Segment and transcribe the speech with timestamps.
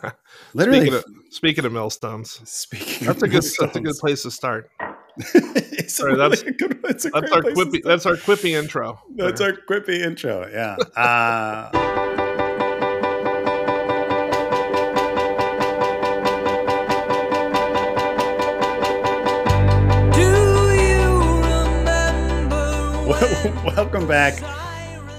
[0.54, 4.22] Literally, speaking of, speaking of millstones, speaking that's of a good that's a good place
[4.22, 4.70] to start.
[5.34, 7.78] it's Sorry, that's- really good, it's a That's great our place to quippy.
[7.80, 7.84] start.
[7.84, 9.00] That's our quippy intro.
[9.16, 10.48] That's our quippy intro.
[10.50, 10.76] Yeah.
[11.00, 11.70] Uh,
[23.76, 24.34] welcome back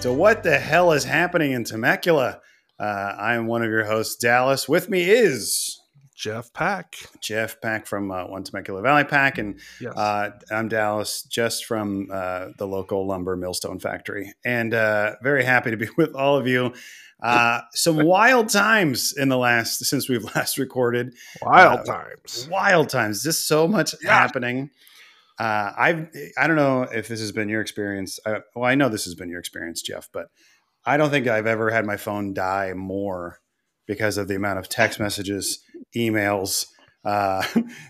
[0.02, 2.40] to what the hell is happening in Temecula.
[2.84, 4.68] Uh, I am one of your hosts, Dallas.
[4.68, 5.80] With me is
[6.16, 6.96] Jeff Pack.
[7.22, 9.96] Jeff Pack from uh, One Temecula Valley Pack, and Yes.
[9.96, 15.72] uh, I'm Dallas, just from uh, the local lumber millstone factory, and uh, very happy
[15.72, 16.74] to be with all of you.
[17.22, 21.14] Uh, some wild times in the last since we've last recorded.
[21.42, 22.50] Wild uh, times.
[22.52, 24.10] Wild times, just so much Yeah.
[24.10, 24.72] happening.
[25.40, 28.20] Uh, I've I don't know if this has been your experience.
[28.26, 30.28] I, well, I know this has been your experience, Jeff, but
[30.86, 33.40] I don't think I've ever had my phone die more
[33.88, 35.60] because of the amount of text messages,
[35.96, 36.68] emails,
[37.06, 37.44] uh,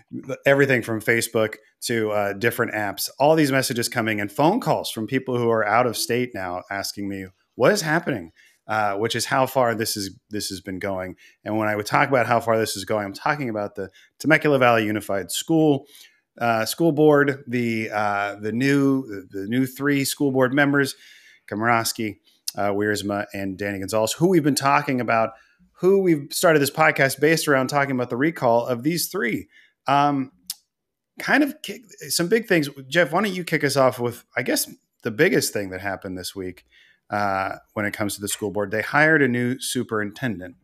[0.46, 3.08] everything from Facebook to uh, different apps.
[3.18, 6.62] All these messages coming and phone calls from people who are out of state now
[6.70, 8.32] asking me what is happening.
[8.66, 11.16] Uh, which is how far this is this has been going.
[11.44, 13.90] And when I would talk about how far this is going, I'm talking about the
[14.18, 15.84] Temecula Valley Unified School
[16.40, 20.94] uh, School Board, the uh, the new the, the new three school board members,
[21.46, 22.20] Komrosky,
[22.56, 25.30] uh, Wiersma, and Danny Gonzalez, who we've been talking about,
[25.78, 29.48] who we've started this podcast based around talking about the recall of these three.
[29.86, 30.32] Um,
[31.20, 32.68] kind of kick, some big things.
[32.88, 34.70] Jeff, why don't you kick us off with, I guess,
[35.02, 36.64] the biggest thing that happened this week
[37.10, 38.70] uh, when it comes to the school board?
[38.70, 40.56] They hired a new superintendent,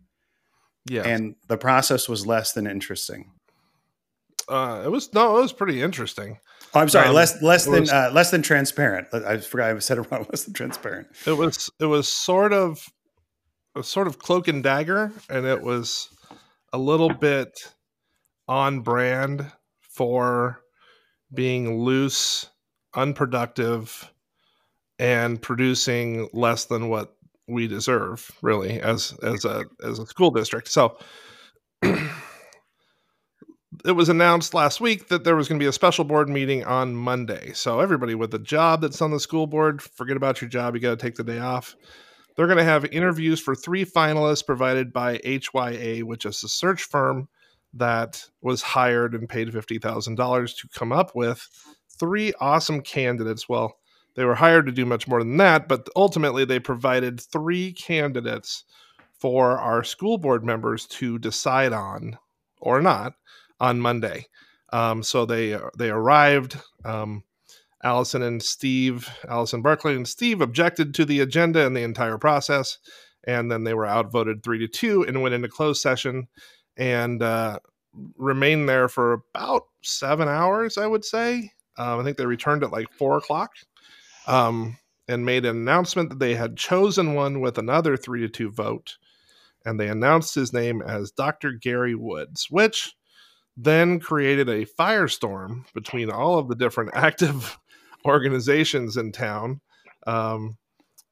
[0.89, 1.05] Yes.
[1.07, 3.33] and the process was less than interesting.
[4.49, 6.39] uh, it was no, it was pretty interesting.
[6.75, 9.09] Oh, I'm sorry, Um, less less than was- uh, less than transparent.
[9.13, 10.27] I forgot I said it wrong.
[10.31, 11.09] Less than transparent.
[11.27, 12.85] It was it was sort of
[13.77, 16.09] a sort of cloak and dagger, and it was
[16.73, 17.73] a little bit
[18.49, 20.61] on brand for
[21.33, 22.49] being loose,
[22.95, 24.13] unproductive,
[24.99, 27.15] and producing less than what
[27.49, 30.69] we deserve, really, as as a as a school district.
[30.69, 30.97] So
[33.85, 36.65] it was announced last week that there was going to be a special board meeting
[36.65, 37.53] on Monday.
[37.53, 40.75] So everybody with a job that's on the school board, forget about your job.
[40.75, 41.77] You got to take the day off.
[42.37, 46.83] They're going to have interviews for three finalists provided by HYA, which is a search
[46.85, 47.29] firm
[47.75, 51.49] that was hired and paid $50,000 to come up with
[51.99, 53.49] three awesome candidates.
[53.49, 53.79] Well,
[54.15, 58.65] they were hired to do much more than that, but ultimately they provided three candidates
[59.19, 62.19] for our school board members to decide on
[62.61, 63.15] or not
[63.61, 64.27] on Monday.
[64.73, 66.57] Um, so they they arrived.
[66.85, 67.25] Um,
[67.83, 72.79] Allison and Steve, Allison Barclay and Steve objected to the agenda and the entire process,
[73.25, 76.29] and then they were outvoted three to two and went into closed session
[76.77, 77.59] and uh,
[78.17, 80.77] remained there for about seven hours.
[80.77, 81.53] I would say.
[81.79, 83.53] Um, I think they returned at like four o'clock,
[84.27, 84.77] um,
[85.09, 88.99] and made an announcement that they had chosen one with another three to two vote,
[89.65, 91.53] and they announced his name as Dr.
[91.53, 92.95] Gary Woods, which
[93.57, 97.59] then created a firestorm between all of the different active
[98.05, 99.61] organizations in town.
[100.07, 100.57] Um,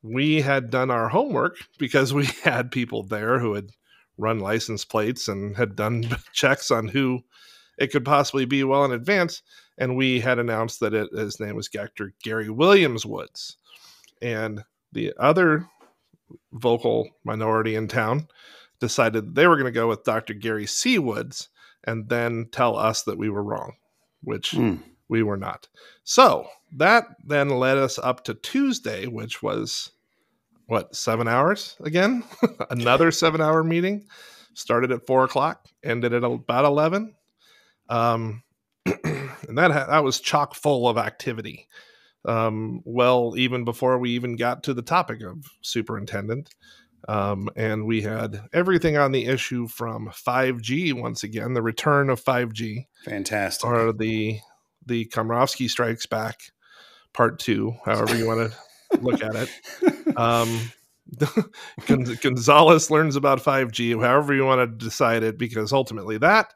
[0.03, 3.71] we had done our homework because we had people there who had
[4.17, 7.21] run license plates and had done checks on who
[7.79, 9.43] it could possibly be well in advance.
[9.79, 12.13] And we had announced that it, his name was Dr.
[12.23, 13.57] Gary Williams Woods.
[14.21, 15.67] And the other
[16.53, 18.27] vocal minority in town
[18.81, 20.35] decided they were going to go with Dr.
[20.35, 20.99] Gary C.
[20.99, 21.49] Woods
[21.89, 23.73] and then tell us that we were wrong,
[24.23, 24.83] which Mm.
[25.09, 25.69] we were not.
[26.05, 29.91] So that then led us up to Tuesday, which was
[30.67, 32.25] what, seven hours again?
[32.71, 34.07] Another seven hour meeting.
[34.55, 37.15] Started at four o'clock, ended at about 11.
[37.89, 38.43] Um,
[39.05, 41.69] and that, ha- that was chock full of activity.
[42.25, 46.51] Um, well, even before we even got to the topic of superintendent.
[47.07, 52.23] Um, and we had everything on the issue from 5G once again, the return of
[52.23, 53.69] 5G Fantastic.
[53.69, 54.41] or the
[54.85, 56.41] the Komrosky Strikes Back
[57.13, 60.17] Part Two, however you want to look at it.
[60.17, 60.73] Um,
[62.21, 66.53] Gonzalez learns about 5G, however you want to decide it, because ultimately that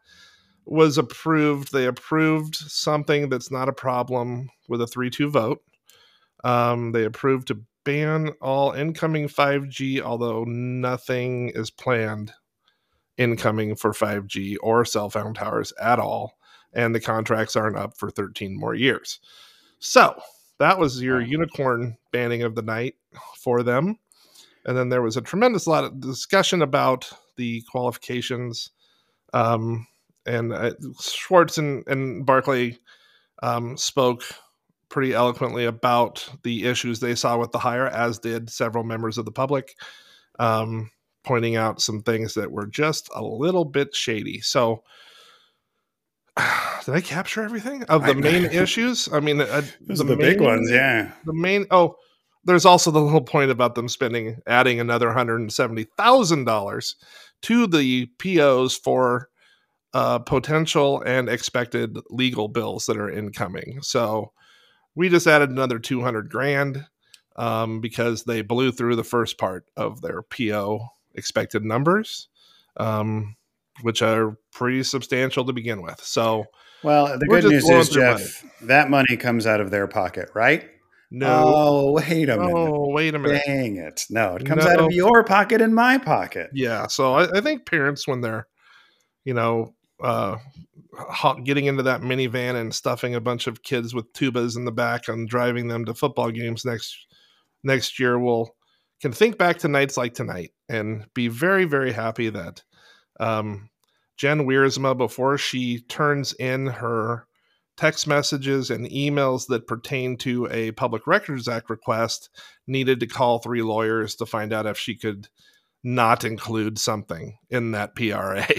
[0.65, 1.73] was approved.
[1.73, 5.63] They approved something that's not a problem with a 3 2 vote.
[6.45, 12.33] Um, they approved to ban all incoming 5G, although nothing is planned
[13.19, 16.39] incoming for 5G or cell phone towers at all.
[16.73, 19.21] And the contracts aren't up for 13 more years.
[19.79, 20.21] So
[20.59, 22.95] that was your unicorn banning of the night
[23.37, 23.99] for them.
[24.65, 28.71] And then there was a tremendous lot of discussion about the qualifications.
[29.35, 29.87] Um,
[30.25, 32.79] and uh, Schwartz and, and Barclay
[33.43, 34.23] um, spoke
[34.93, 39.25] pretty eloquently about the issues they saw with the hire, as did several members of
[39.25, 39.75] the public,
[40.39, 40.91] um,
[41.25, 44.41] pointing out some things that were just a little bit shady.
[44.41, 44.85] So,
[46.85, 49.09] did I capture everything of the main issues?
[49.13, 51.11] I mean, uh, those the are the main, big ones, yeah.
[51.25, 51.97] The main oh,
[52.45, 56.97] there's also the little point about them spending adding another hundred and seventy thousand dollars
[57.43, 59.31] to the POs for
[59.95, 63.79] uh, potential and expected legal bills that are incoming.
[63.83, 64.33] So
[64.95, 66.87] we just added another 200 grand
[67.37, 72.29] um, because they blew through the first part of their PO expected numbers,
[72.77, 73.37] um,
[73.83, 76.01] which are pretty substantial to begin with.
[76.03, 76.47] So,
[76.83, 78.69] well, the good news is, Jeff, money.
[78.69, 80.69] that money comes out of their pocket, right?
[81.11, 81.43] No.
[81.45, 82.53] Oh, wait a minute.
[82.55, 83.43] Oh, wait a minute.
[83.47, 84.07] Dang it.
[84.09, 84.71] No, it comes no.
[84.71, 86.51] out of your pocket and my pocket.
[86.55, 86.87] Yeah.
[86.87, 88.47] So I, I think parents, when they're,
[89.25, 90.37] you know, uh,
[91.45, 95.09] getting into that minivan and stuffing a bunch of kids with tubas in the back
[95.09, 97.07] and driving them to football games next
[97.65, 98.55] next year will
[99.01, 102.63] can think back to nights like tonight and be very very happy that
[103.21, 103.71] um,
[104.17, 107.27] Jen Wiersma before she turns in her
[107.77, 112.29] text messages and emails that pertain to a public records act request
[112.67, 115.29] needed to call three lawyers to find out if she could
[115.85, 118.47] not include something in that PRA.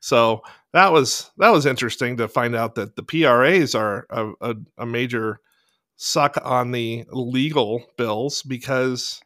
[0.00, 0.42] So
[0.72, 4.86] that was that was interesting to find out that the PRAs are a, a, a
[4.86, 5.40] major
[5.96, 9.20] suck on the legal bills because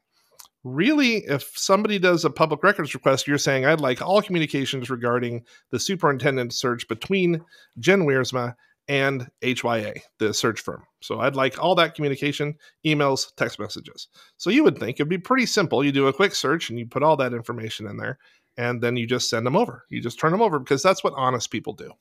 [0.65, 5.45] really if somebody does a public records request you're saying i'd like all communications regarding
[5.71, 7.45] the superintendent search between
[7.79, 8.55] jen wiersma
[8.89, 10.85] and HYA, the search firm.
[11.01, 14.09] So I'd like all that communication, emails, text messages.
[14.37, 15.85] So you would think it'd be pretty simple.
[15.85, 18.19] You do a quick search and you put all that information in there
[18.57, 19.85] and then you just send them over.
[19.89, 21.93] You just turn them over because that's what honest people do.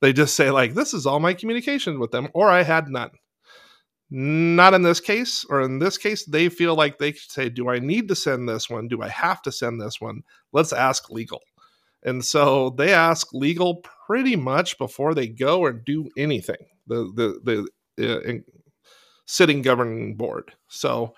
[0.00, 3.10] They just say like this is all my communication with them or I had none.
[4.10, 7.78] Not in this case, or in this case, they feel like they say, Do I
[7.78, 8.88] need to send this one?
[8.88, 10.22] Do I have to send this one?
[10.50, 11.42] Let's ask legal.
[12.04, 16.66] And so they ask legal pretty much before they go or do anything.
[16.86, 17.12] The
[17.44, 17.66] the
[17.96, 18.32] the uh,
[19.26, 20.52] sitting governing board.
[20.68, 21.14] So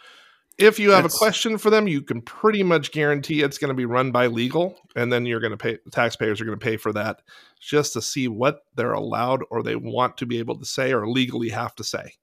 [0.58, 3.70] if you have That's, a question for them, you can pretty much guarantee it's going
[3.70, 5.78] to be run by legal, and then you're going to pay.
[5.90, 7.22] Taxpayers are going to pay for that
[7.60, 11.08] just to see what they're allowed or they want to be able to say or
[11.08, 12.14] legally have to say.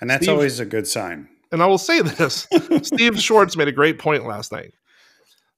[0.00, 1.28] And that's Steve, always a good sign.
[1.50, 2.46] And I will say this:
[2.82, 4.74] Steve Schwartz made a great point last night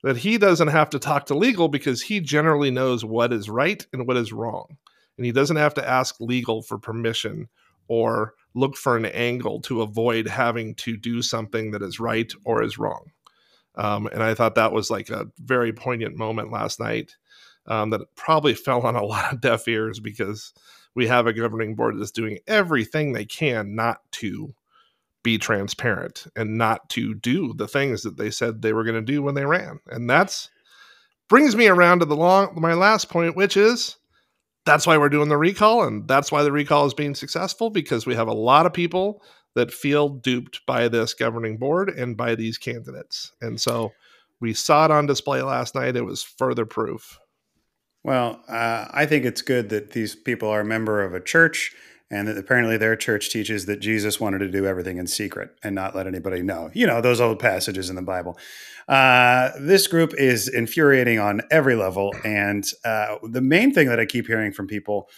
[0.02, 3.87] that he doesn't have to talk to legal because he generally knows what is right
[3.93, 4.76] and what is wrong.
[5.17, 7.49] And he doesn't have to ask legal for permission
[7.88, 12.62] or look for an angle to avoid having to do something that is right or
[12.62, 13.11] is wrong.
[13.75, 17.17] Um, and I thought that was like a very poignant moment last night
[17.67, 20.53] um, that probably fell on a lot of deaf ears because
[20.94, 24.55] we have a governing board that's doing everything they can not to
[25.22, 29.00] be transparent and not to do the things that they said they were going to
[29.00, 29.81] do when they ran.
[29.87, 30.50] And that's
[31.28, 33.96] brings me around to the long my last point which is
[34.67, 38.05] that's why we're doing the recall and that's why the recall is being successful because
[38.05, 39.22] we have a lot of people
[39.55, 43.32] that feel duped by this governing board and by these candidates.
[43.40, 43.93] And so
[44.40, 45.96] we saw it on display last night.
[45.96, 47.19] It was further proof.
[48.02, 51.74] Well, uh, I think it's good that these people are a member of a church
[52.10, 55.74] and that apparently their church teaches that Jesus wanted to do everything in secret and
[55.74, 56.70] not let anybody know.
[56.74, 58.36] You know, those old passages in the Bible.
[58.88, 62.12] Uh, this group is infuriating on every level.
[62.24, 65.08] And uh, the main thing that I keep hearing from people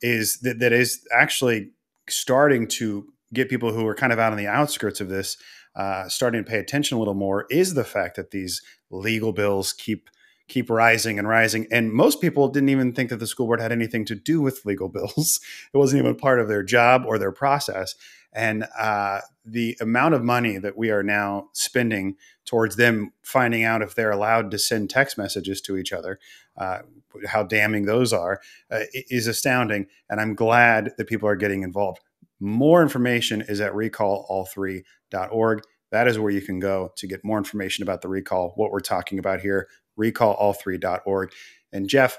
[0.00, 1.70] is that, that is actually
[2.08, 5.36] starting to get people who are kind of out on the outskirts of this
[5.76, 9.72] uh, starting to pay attention a little more is the fact that these legal bills
[9.72, 10.10] keep–
[10.52, 11.66] keep rising and rising.
[11.70, 14.64] And most people didn't even think that the school board had anything to do with
[14.66, 15.40] legal bills.
[15.72, 17.94] It wasn't even part of their job or their process.
[18.34, 23.82] And uh, the amount of money that we are now spending towards them finding out
[23.82, 26.18] if they're allowed to send text messages to each other,
[26.56, 26.78] uh,
[27.26, 28.40] how damning those are,
[28.70, 29.86] uh, is astounding.
[30.08, 32.00] And I'm glad that people are getting involved.
[32.40, 35.62] More information is at recallall3.org.
[35.90, 38.80] That is where you can go to get more information about the recall, what we're
[38.80, 39.68] talking about here,
[39.98, 41.32] recallall3.org.
[41.72, 42.18] And Jeff,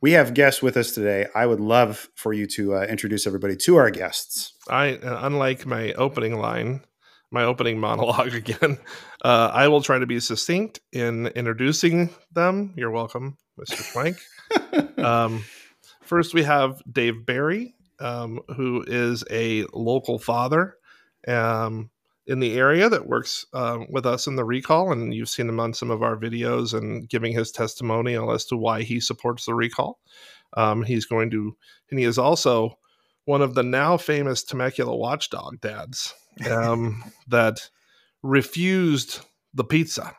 [0.00, 1.26] we have guests with us today.
[1.34, 4.52] I would love for you to uh, introduce everybody to our guests.
[4.68, 6.82] I, uh, unlike my opening line,
[7.30, 8.78] my opening monologue again,
[9.24, 12.74] uh, I will try to be succinct in introducing them.
[12.76, 13.76] You're welcome, Mr.
[13.76, 14.18] Frank.
[14.98, 15.44] um,
[16.02, 20.76] first, we have Dave Berry, um, who is a local father.
[21.26, 21.88] Um,
[22.26, 25.60] in the area that works uh, with us in the recall, and you've seen him
[25.60, 29.54] on some of our videos and giving his testimonial as to why he supports the
[29.54, 29.98] recall.
[30.56, 31.56] Um, he's going to,
[31.90, 32.78] and he is also
[33.26, 36.14] one of the now famous Temecula watchdog dads
[36.50, 37.68] um, that
[38.22, 39.20] refused
[39.52, 40.14] the pizza.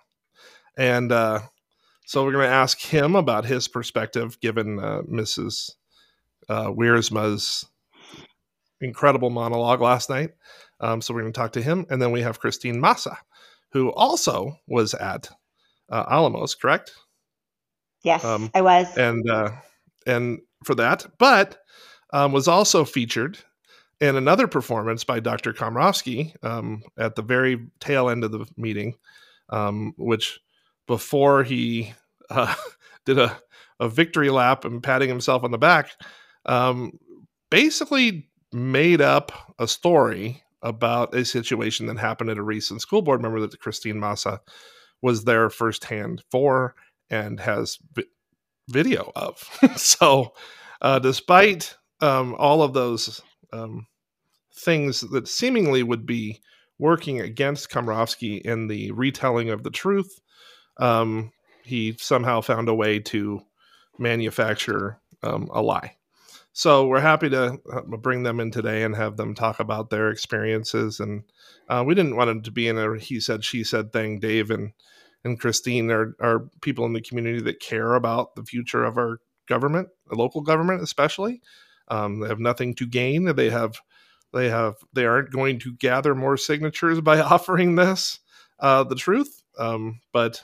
[0.78, 1.42] And uh,
[2.06, 5.72] so we're going to ask him about his perspective, given uh, Mrs.
[6.48, 7.66] Uh, Wiersma's
[8.82, 10.32] incredible monologue last night.
[10.80, 11.86] Um, so we're going to talk to him.
[11.90, 13.18] And then we have Christine Massa,
[13.72, 15.30] who also was at
[15.90, 16.94] uh, Alamos, correct?
[18.04, 18.98] Yes, um, I was.
[18.98, 19.52] And, uh,
[20.06, 21.58] and for that, but
[22.14, 23.38] um, was also featured
[24.00, 25.54] in another performance by Dr.
[25.54, 28.96] Komrosky um, at the very tail end of the meeting,
[29.50, 30.40] um, which
[30.88, 31.94] before he
[32.30, 32.54] uh,
[33.06, 33.38] did a,
[33.80, 35.92] a victory lap and patting himself on the back,
[36.46, 37.00] um,
[37.50, 43.22] basically made up a story about a situation that happened at a recent school board
[43.22, 44.42] member that Christine Massa
[45.02, 46.76] was there firsthand for
[47.10, 48.04] and has vi-
[48.68, 49.48] video of.
[49.78, 50.34] so,
[50.82, 53.22] uh, despite um, all of those
[53.54, 53.86] um,
[54.58, 56.42] things that seemingly would be
[56.80, 60.20] working against Komrosky in the retelling of the truth,
[60.78, 61.32] um,
[61.64, 63.42] he somehow found a way to
[64.00, 65.96] manufacture um, a lie.
[66.58, 70.10] So we're happy to uh, bring them in today and have them talk about their
[70.10, 71.02] experiences.
[71.02, 71.24] And
[71.68, 74.22] uh, we didn't want them to be in a he said she said thing.
[74.22, 74.72] Dave and
[75.26, 79.20] and Christine are are people in the community that care about the future of our
[79.48, 81.42] government, local government especially.
[81.90, 83.26] Um, they have nothing to gain.
[83.36, 83.82] They have
[84.32, 88.20] they have they aren't going to gather more signatures by offering this
[88.62, 89.44] uh, the truth.
[89.60, 90.42] Um, but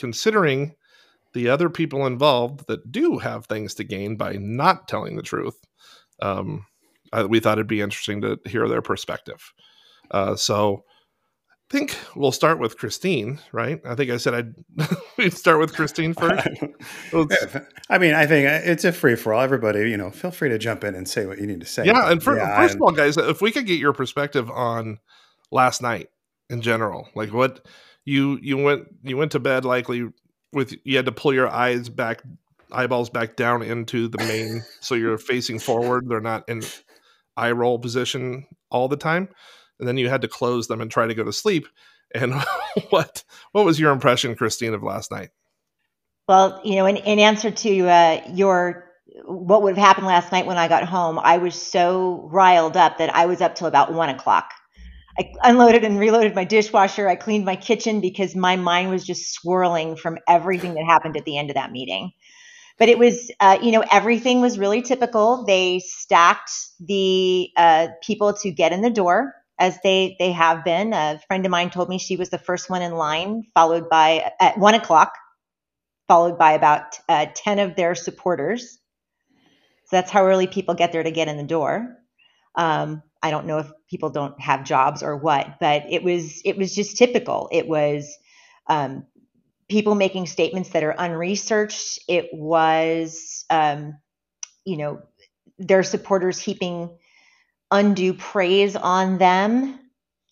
[0.00, 0.74] considering
[1.34, 5.56] the other people involved that do have things to gain by not telling the truth,
[6.22, 6.64] um,
[7.12, 9.52] I, we thought it'd be interesting to hear their perspective.
[10.10, 10.84] Uh, so
[11.70, 13.80] I think we'll start with Christine, right?
[13.84, 14.54] I think I said I'd
[15.18, 16.46] we'd start with Christine first.
[17.90, 19.40] I mean, I think uh, it's a free for all.
[19.40, 21.84] Everybody, you know, feel free to jump in and say what you need to say.
[21.84, 24.50] Yeah, and for, yeah, first and, of all, guys, if we could get your perspective
[24.50, 24.98] on
[25.50, 26.08] last night
[26.48, 27.66] in general, like what
[28.04, 30.08] you you went you went to bed likely
[30.54, 32.22] with you had to pull your eyes back
[32.72, 36.62] eyeballs back down into the main so you're facing forward they're not in
[37.36, 39.28] eye roll position all the time
[39.78, 41.66] and then you had to close them and try to go to sleep.
[42.14, 42.34] And
[42.90, 45.30] what what was your impression, Christine, of last night?
[46.28, 48.90] Well, you know, in, in answer to uh, your
[49.24, 52.98] what would have happened last night when I got home, I was so riled up
[52.98, 54.52] that I was up till about one o'clock.
[55.18, 57.08] I unloaded and reloaded my dishwasher.
[57.08, 61.24] I cleaned my kitchen because my mind was just swirling from everything that happened at
[61.24, 62.12] the end of that meeting.
[62.78, 65.44] But it was, uh, you know, everything was really typical.
[65.44, 70.92] They stacked the uh, people to get in the door as they they have been.
[70.92, 74.32] A friend of mine told me she was the first one in line, followed by
[74.40, 75.12] at one o'clock,
[76.08, 78.78] followed by about uh, ten of their supporters.
[79.86, 81.96] So that's how early people get there to get in the door.
[82.56, 86.58] Um, I don't know if people don't have jobs or what, but it was it
[86.58, 87.48] was just typical.
[87.50, 88.18] It was
[88.68, 89.06] um,
[89.66, 92.00] people making statements that are unresearched.
[92.06, 93.96] It was um,
[94.66, 95.00] you know
[95.58, 96.90] their supporters heaping
[97.70, 99.80] undue praise on them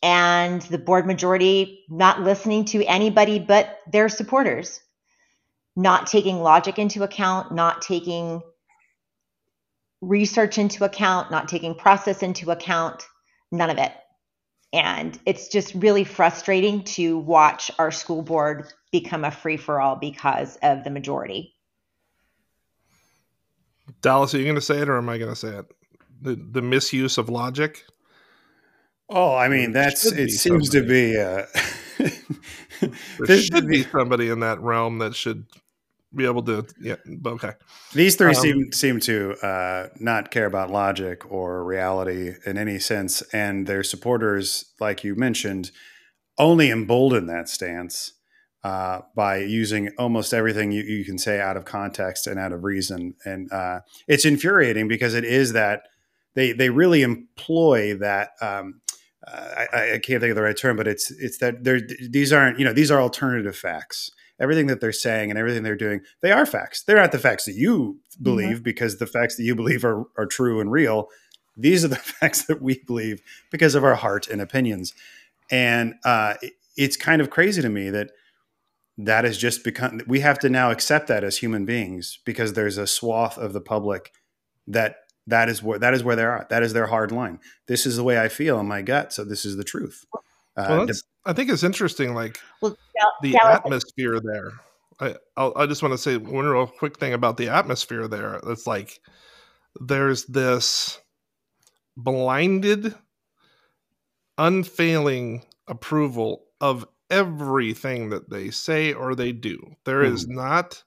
[0.03, 4.81] and the board majority not listening to anybody but their supporters,
[5.77, 8.43] not taking logic into account, not taking
[10.03, 13.07] research into account, not taking process into account,
[13.51, 13.93] none of it.
[14.75, 19.97] And it's just really frustrating to watch our school board become a free for all
[19.97, 21.55] because of the majority.
[24.03, 25.67] Dallas, are you going to say it or am I going to say it?
[26.23, 27.85] the the misuse of logic.
[29.09, 30.31] Oh, I mean, that's it.
[30.31, 30.81] Seems somebody.
[30.81, 31.21] to be.
[31.21, 32.89] Uh,
[33.27, 35.45] there should be somebody in that realm that should
[36.15, 36.67] be able to.
[36.81, 36.97] Yeah.
[37.27, 37.53] Okay.
[37.93, 42.79] These three um, seem seem to uh, not care about logic or reality in any
[42.79, 45.71] sense, and their supporters, like you mentioned,
[46.39, 48.13] only embolden that stance
[48.65, 52.63] uh, by using almost everything you, you, can say out of context and out of
[52.63, 55.89] reason, and uh, it's infuriating because it is that
[56.35, 58.31] they they really employ that.
[58.41, 58.81] Um,
[59.27, 61.63] uh, I, I, can't think of the right term, but it's it's that
[62.11, 64.11] these aren't you know these are alternative facts.
[64.41, 66.83] Everything that they're saying and everything they're doing, they are facts.
[66.83, 68.63] They're not the facts that you believe mm-hmm.
[68.63, 71.09] because the facts that you believe are are true and real.
[71.57, 74.95] These are the facts that we believe because of our heart and opinions.
[75.51, 76.35] And uh,
[76.77, 78.11] it's kind of crazy to me that
[78.99, 82.79] that has just become we have to now accept that as human beings because there's
[82.79, 84.13] a swath of the public
[84.67, 84.97] that
[85.27, 86.47] that is where that is where they're.
[86.51, 87.39] That is their hard line.
[87.69, 90.05] This is the way I feel in my gut, so this is the truth.
[90.57, 94.53] Uh, Well, that's, I think it's interesting, like Well, Dal- the Dallas- atmosphere there.
[95.01, 98.41] I I'll, I just want to say one real quick thing about the atmosphere there.
[98.47, 99.01] It's like
[99.81, 101.01] there's this
[101.97, 102.95] blinded,
[104.39, 109.77] unfailing approval of everything that they say or they do.
[109.85, 110.35] There is hmm.
[110.35, 110.83] not.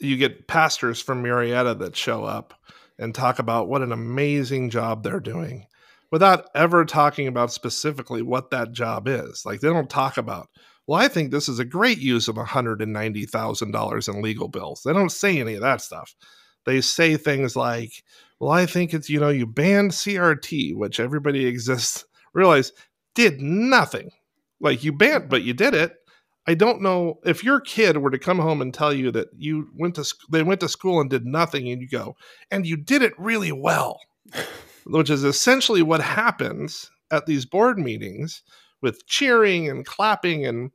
[0.00, 2.54] You get pastors from Murrieta that show up
[2.98, 5.66] and talk about what an amazing job they're doing
[6.14, 9.44] without ever talking about specifically what that job is.
[9.44, 10.48] Like they don't talk about,
[10.86, 14.82] well, I think this is a great use of $190,000 in legal bills.
[14.84, 16.14] They don't say any of that stuff.
[16.66, 18.04] They say things like,
[18.38, 22.70] well, I think it's, you know, you banned CRT, which everybody exists, realize
[23.16, 24.12] did nothing.
[24.60, 25.96] Like you banned, but you did it.
[26.46, 29.68] I don't know if your kid were to come home and tell you that you
[29.76, 32.14] went to sc- they went to school and did nothing and you go
[32.52, 33.98] and you did it really well
[34.86, 38.42] which is essentially what happens at these board meetings
[38.82, 40.70] with cheering and clapping and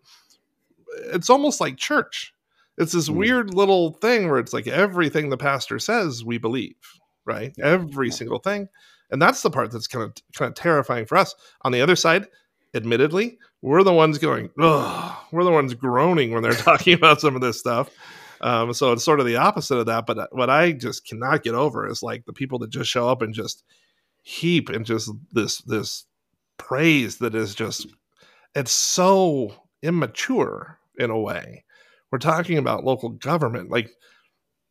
[1.14, 2.34] it's almost like church.
[2.78, 3.16] It's this Hmm.
[3.18, 6.76] weird little thing where it's like everything the pastor says we believe
[7.26, 7.54] right?
[7.62, 8.68] Every single thing.
[9.12, 11.36] And that's the part that's kind of kind of terrifying for us.
[11.64, 12.28] On the other side
[12.76, 17.36] admittedly we're the ones going Ugh, we're the ones groaning when they're talking about some
[17.36, 17.90] of this stuff.
[18.42, 21.56] Um, so it's sort of the opposite of that but what i just cannot get
[21.56, 23.64] over is like the people that just show up and just
[24.22, 26.06] heap and just this this
[26.58, 27.88] praise that is just
[28.56, 31.64] it's so immature in a way.
[32.12, 33.92] We're talking about local government like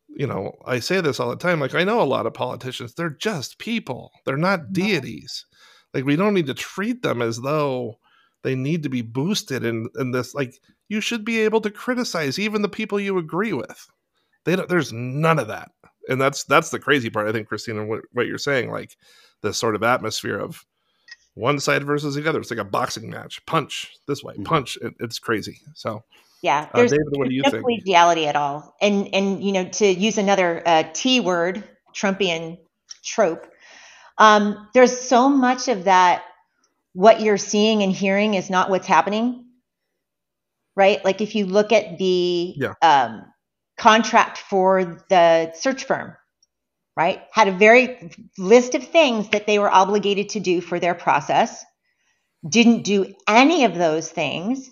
[0.09, 2.93] you know i say this all the time like i know a lot of politicians
[2.93, 4.11] they're just people.
[4.25, 5.45] They're not deities.
[5.93, 7.99] Like we don't need to treat them as though
[8.43, 10.55] they need to be boosted in in this like
[10.87, 13.87] you should be able to criticize even the people you agree with.
[14.45, 15.71] They don't there's none of that
[16.09, 18.97] and that's that's the crazy part i think christina what, what you're saying like
[19.43, 20.65] this sort of atmosphere of
[21.35, 24.45] one side versus the other it's like a boxing match punch this way Mhm.
[24.45, 26.03] punch it, it's crazy so
[26.41, 27.65] Yeah, Uh, David, what do you no think?
[27.65, 31.63] collegiality at all, and and you know to use another uh, T word,
[31.95, 32.59] Trumpian
[33.03, 33.45] trope.
[34.17, 36.23] Um, there's so much of that.
[36.93, 39.45] What you're seeing and hearing is not what's happening,
[40.75, 41.03] right?
[41.05, 42.73] Like if you look at the Yeah.
[42.81, 43.23] um,
[43.79, 46.15] contract for the search firm,
[46.95, 50.93] right, had a very list of things that they were obligated to do for their
[50.93, 51.65] process.
[52.47, 54.69] Didn't do any of those things,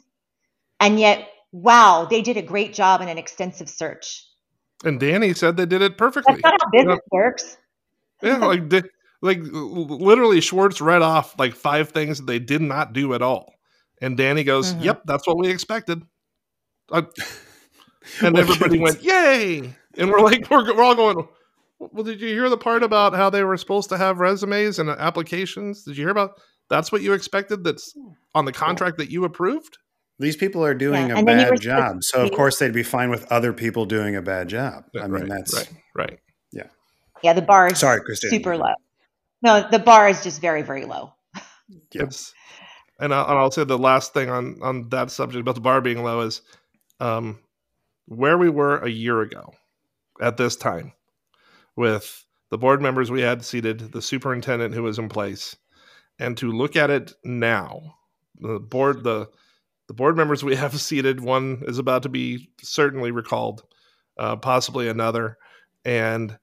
[0.80, 4.24] and yet wow, they did a great job in an extensive search.
[4.86, 7.58] and danny said they did it perfectly That's not how business works.
[8.22, 8.86] yeah like
[9.24, 13.54] like literally schwartz read off like five things that they did not do at all
[14.02, 14.84] and danny goes Mhm.
[14.84, 16.04] yep that's what we expected
[16.92, 17.02] Uh,
[18.22, 21.28] and Well, everybody went yay and we're like we're, we're all going
[21.80, 24.90] well did you hear the part about how they were supposed to have resumes and
[24.90, 26.40] applications did you hear about
[26.70, 27.94] that's what you expected that's
[28.36, 29.78] on the contract that you approved
[30.20, 32.58] These people are doing Yeah, a and then you were bad job, so of course
[32.60, 34.84] they'd be fine with other people doing a bad job.
[35.00, 36.20] I mean, right, that's right right
[37.24, 38.30] Yeah, the bar is sorry, Christine.
[38.30, 38.74] super low.
[39.42, 41.14] No, the bar is just very, very low.
[41.92, 42.34] Yes,
[43.00, 45.82] and, I, and I'll say the last thing on on that subject about the bar
[45.82, 46.42] being low is
[47.00, 47.40] um,
[48.08, 49.54] where we were a year ago
[50.22, 50.94] at this time
[51.76, 55.56] with the board members we had seated, the superintendent who was in place,
[56.18, 57.96] and to look at it now,
[58.40, 59.30] the board the
[59.88, 63.64] the board members we have seated, one is about to be certainly recalled,
[64.18, 65.38] uh, possibly another,
[65.86, 66.38] and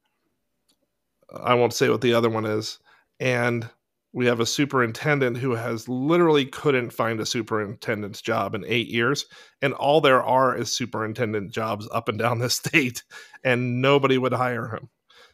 [1.35, 2.79] I won't say what the other one is,
[3.18, 3.68] and
[4.14, 9.27] we have a superintendent who has literally couldn't find a superintendent's job in eight years
[9.61, 13.03] and all there are is superintendent jobs up and down the state
[13.42, 14.88] and nobody would hire him.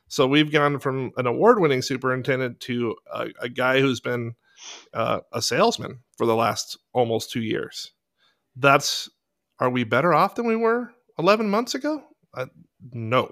[0.09, 4.35] So we've gone from an award-winning superintendent to a, a guy who's been
[4.95, 7.93] uh, a salesman for the last almost two years.
[8.57, 9.09] That's
[9.61, 12.03] are we better off than we were 11 months ago?
[12.35, 12.47] Uh,
[12.93, 13.31] no.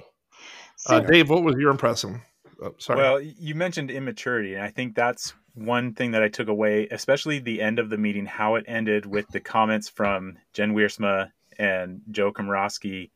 [0.77, 2.23] So, uh, dave what was your impression
[2.63, 6.49] oh, sorry Well, you mentioned immaturity, and I think that's one thing that I took
[6.49, 10.75] away, especially the end of the meeting, how it ended with the comments from Jen
[10.75, 13.11] Wiersma and Joe Komrosky.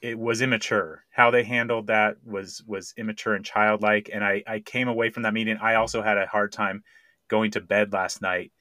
[0.00, 1.04] It was immature.
[1.10, 4.08] How they handled that was was immature and childlike.
[4.12, 5.58] And I, I came away from that meeting.
[5.60, 6.82] I also had a hard time
[7.28, 8.52] going to bed last night,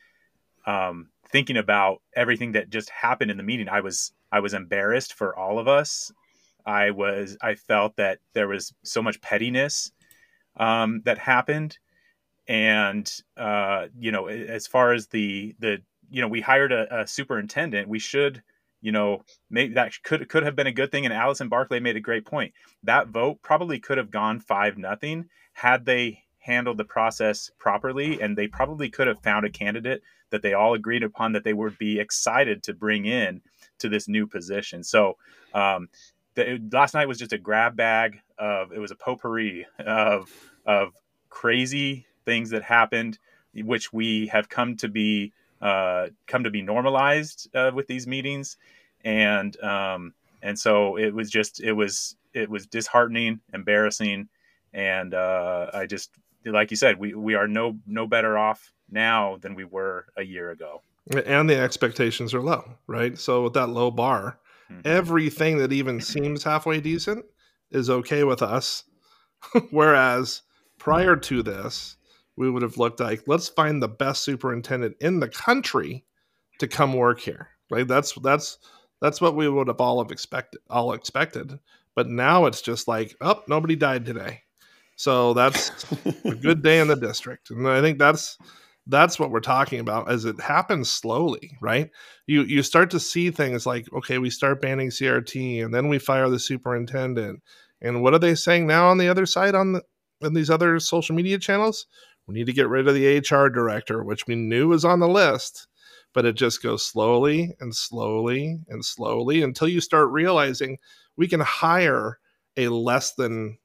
[0.66, 3.70] um, thinking about everything that just happened in the meeting.
[3.70, 6.12] I was I was embarrassed for all of us.
[6.66, 9.92] I was I felt that there was so much pettiness
[10.60, 11.80] um, that happened,
[12.48, 17.08] and uh, you know, as far as the the you know, we hired a, a
[17.08, 17.88] superintendent.
[17.88, 18.44] We should,
[18.82, 21.06] you know, maybe that could could have been a good thing.
[21.06, 22.54] And Allison Barclay made a great point.
[22.84, 28.38] That vote probably could have gone five nothing had they handled the process properly, and
[28.38, 31.78] they probably could have found a candidate that they all agreed upon that they would
[31.78, 33.42] be excited to bring in
[33.80, 34.84] to this new position.
[34.84, 35.18] So
[35.54, 35.90] um,
[36.36, 40.30] the, last night was just a grab bag of it was a potpourri of
[40.66, 40.94] of
[41.30, 43.20] crazy things that happened,
[43.54, 48.58] which we have come to be uh, come to be normalized uh, with these meetings,
[49.04, 54.30] and um, and so it was just it was it was disheartening, embarrassing,
[54.74, 56.12] and uh, I just
[56.46, 60.24] like you said, we we are no no better off now than we were a
[60.24, 60.82] year ago.
[61.26, 63.18] And the expectations are low, right?
[63.18, 64.40] So with that low bar,
[64.72, 64.82] mm-hmm.
[64.86, 67.26] everything that even seems halfway decent
[67.72, 68.84] is okay with us.
[69.72, 70.44] Whereas
[70.80, 71.98] prior to this,
[72.36, 76.06] we would have looked like let's find the best superintendent in the country
[76.60, 77.50] to come work here.
[77.70, 77.88] Right?
[77.88, 78.58] That's that's
[79.02, 81.60] that's what we would have all have expected all expected.
[81.96, 84.44] But now it's just like, oh, nobody died today.
[84.96, 85.86] So that's
[86.26, 87.52] a good day in the district.
[87.52, 88.38] And I think that's
[88.88, 91.90] that's what we're talking about as it happens slowly, right?
[92.26, 96.00] You you start to see things like, okay, we start banning CRT and then we
[96.00, 97.42] fire the superintendent.
[97.82, 99.84] And what are they saying now on the other side on the
[100.22, 101.86] in these other social media channels?
[102.28, 105.08] We need to get rid of the HR director, which we knew was on the
[105.08, 105.68] list,
[106.14, 110.78] but it just goes slowly and slowly and slowly until you start realizing
[111.18, 112.20] we can hire
[112.56, 113.58] a less than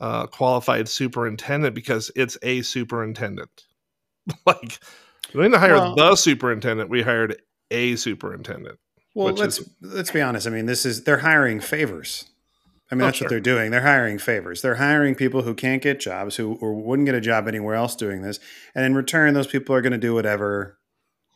[0.00, 3.64] uh, qualified superintendent because it's a superintendent.
[4.46, 4.78] like
[5.34, 8.78] we didn't hire well, the superintendent; we hired a superintendent.
[9.14, 10.46] Well, let's is, let's be honest.
[10.46, 12.26] I mean, this is they're hiring favors.
[12.90, 13.26] I mean, oh, that's sure.
[13.26, 13.70] what they're doing.
[13.70, 14.62] They're hiring favors.
[14.62, 17.94] They're hiring people who can't get jobs, who or wouldn't get a job anywhere else
[17.94, 18.40] doing this.
[18.74, 20.78] And in return, those people are going to do whatever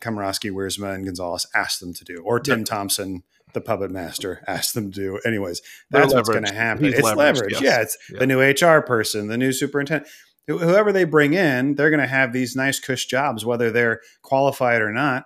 [0.01, 2.65] Komrosky, Wiersma, and Gonzalez asked them to do, or Tim yeah.
[2.65, 5.21] Thompson, the puppet master, asked them to do.
[5.25, 6.85] Anyways, that's what's going to happen.
[6.85, 7.53] He's it's leverage.
[7.53, 7.63] Yes.
[7.63, 8.19] Yeah, it's yeah.
[8.19, 10.11] the new HR person, the new superintendent.
[10.47, 14.83] Whoever they bring in, they're going to have these nice cush jobs, whether they're qualified
[14.83, 15.25] or not.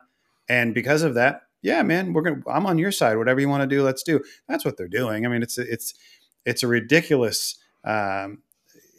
[0.49, 2.43] And because of that, yeah, man, we're gonna.
[2.47, 3.17] I'm on your side.
[3.17, 4.23] Whatever you want to do, let's do.
[4.47, 5.27] That's what they're doing.
[5.27, 5.93] I mean, it's it's
[6.45, 7.57] it's a ridiculous.
[7.85, 8.43] Um,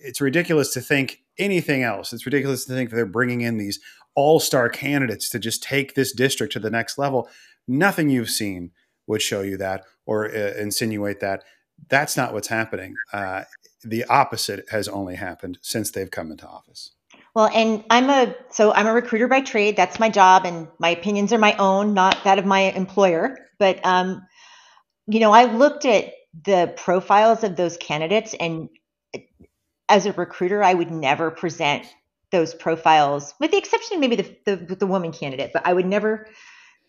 [0.02, 2.14] it's ridiculous to think anything else.
[2.14, 3.80] It's ridiculous to think that they're bringing in these
[4.16, 7.30] all-star candidates to just take this district to the next level.
[7.68, 8.72] Nothing you've seen
[9.08, 11.44] would show you that or uh, insinuate that.
[11.88, 12.96] That's not what's happening.
[13.14, 13.44] Uh,
[13.84, 16.92] the opposite has only happened since they've come into office.
[17.36, 19.76] Well, and I'm a so I'm a recruiter by trade.
[19.78, 23.38] That's my job, and my opinions are my own, not that of my employer.
[23.60, 24.22] But um,
[25.08, 26.12] you know, I looked at
[26.46, 28.70] the profiles of those candidates and
[29.88, 31.86] as a recruiter i would never present
[32.32, 35.86] those profiles with the exception of maybe the, the, the woman candidate but i would
[35.86, 36.28] never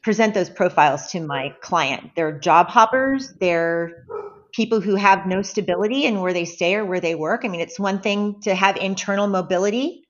[0.03, 2.13] present those profiles to my client.
[2.17, 3.33] They're job hoppers.
[3.41, 4.07] They're
[4.53, 7.43] people who have no stability in where they stay or where they work.
[7.45, 10.09] I mean it's one thing to have internal mobility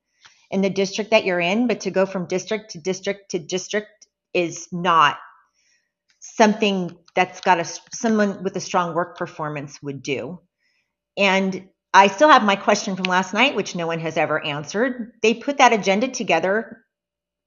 [0.51, 4.07] in the district that you're in but to go from district to district to district
[4.33, 5.19] is not
[6.21, 10.41] something that's got a someone with a strong work performance would do.
[11.17, 15.13] And I still have my question from last night, which no one has ever answered.
[15.23, 16.85] They put that agenda together,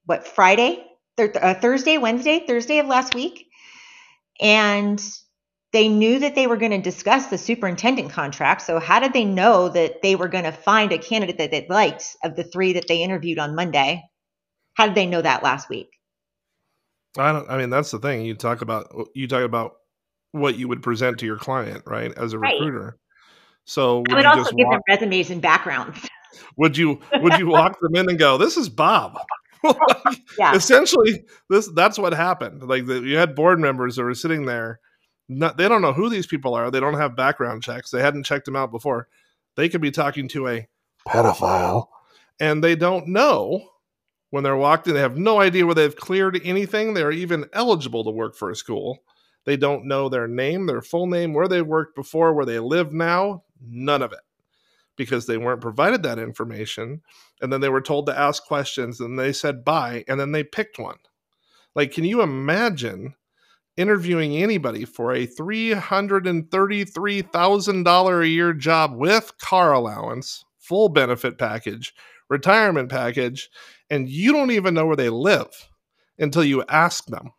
[0.05, 0.85] what Friday,
[1.17, 3.47] th- uh, Thursday, Wednesday, Thursday of last week,
[4.41, 5.01] and
[5.71, 8.61] they knew that they were going to discuss the superintendent contract.
[8.61, 11.65] So how did they know that they were going to find a candidate that they
[11.67, 14.03] liked of the three that they interviewed on Monday?
[14.75, 15.89] How did they know that last week?
[17.17, 17.49] I don't.
[17.49, 18.25] I mean, that's the thing.
[18.25, 19.73] You talk about you talk about
[20.31, 22.53] what you would present to your client, right, as a right.
[22.53, 22.97] recruiter.
[23.65, 25.99] So would I would also give walk, them resumes and backgrounds.
[26.57, 29.19] Would you would you walk them in and go, "This is Bob"?
[29.63, 29.77] like,
[30.37, 30.55] yeah.
[30.55, 32.63] Essentially, this that's what happened.
[32.63, 34.79] Like the, you had board members that were sitting there.
[35.29, 36.69] Not, they don't know who these people are.
[36.69, 37.91] They don't have background checks.
[37.91, 39.07] They hadn't checked them out before.
[39.55, 40.67] They could be talking to a
[41.07, 41.87] pedophile,
[42.39, 43.69] and they don't know
[44.33, 46.95] when they're walked in, they have no idea whether they've cleared anything.
[46.95, 49.03] They're even eligible to work for a school.
[49.45, 52.91] They don't know their name, their full name, where they worked before, where they live
[52.91, 53.43] now.
[53.61, 54.21] None of it
[54.95, 57.03] because they weren't provided that information.
[57.41, 60.43] And then they were told to ask questions and they said bye and then they
[60.43, 60.97] picked one.
[61.75, 63.13] Like, can you imagine
[63.77, 71.93] interviewing anybody for a $333,000 a year job with car allowance, full benefit package,
[72.29, 73.49] retirement package,
[73.89, 75.49] and you don't even know where they live
[76.17, 77.31] until you ask them.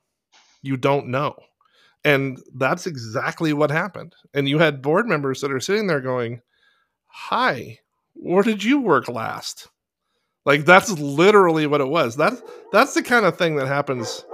[0.62, 1.34] You don't know.
[2.04, 4.14] And that's exactly what happened.
[4.34, 6.42] And you had board members that are sitting there going,
[7.06, 7.78] Hi,
[8.14, 9.68] where did you work last?
[10.44, 12.16] Like that's literally what it was.
[12.16, 12.42] That's
[12.72, 14.24] that's the kind of thing that happens.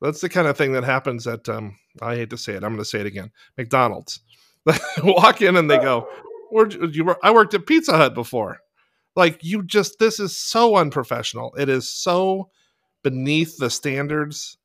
[0.00, 2.72] That's the kind of thing that happens at um I hate to say it, I'm
[2.72, 3.30] gonna say it again.
[3.58, 4.20] McDonald's.
[5.02, 6.08] Walk in and they go,
[6.52, 8.58] Or you were, I worked at Pizza Hut before.
[9.16, 11.54] Like you just this is so unprofessional.
[11.58, 12.50] It is so
[13.02, 14.58] beneath the standards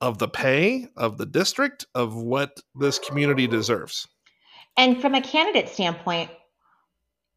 [0.00, 4.08] of the pay of the district of what this community deserves.
[4.76, 6.30] And from a candidate standpoint,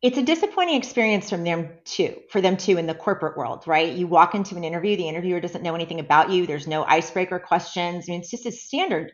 [0.02, 3.94] it's a disappointing experience from them too, for them too in the corporate world, right?
[3.94, 6.46] You walk into an interview, the interviewer doesn't know anything about you.
[6.46, 8.06] There's no icebreaker questions.
[8.08, 9.12] I mean, it's just a standard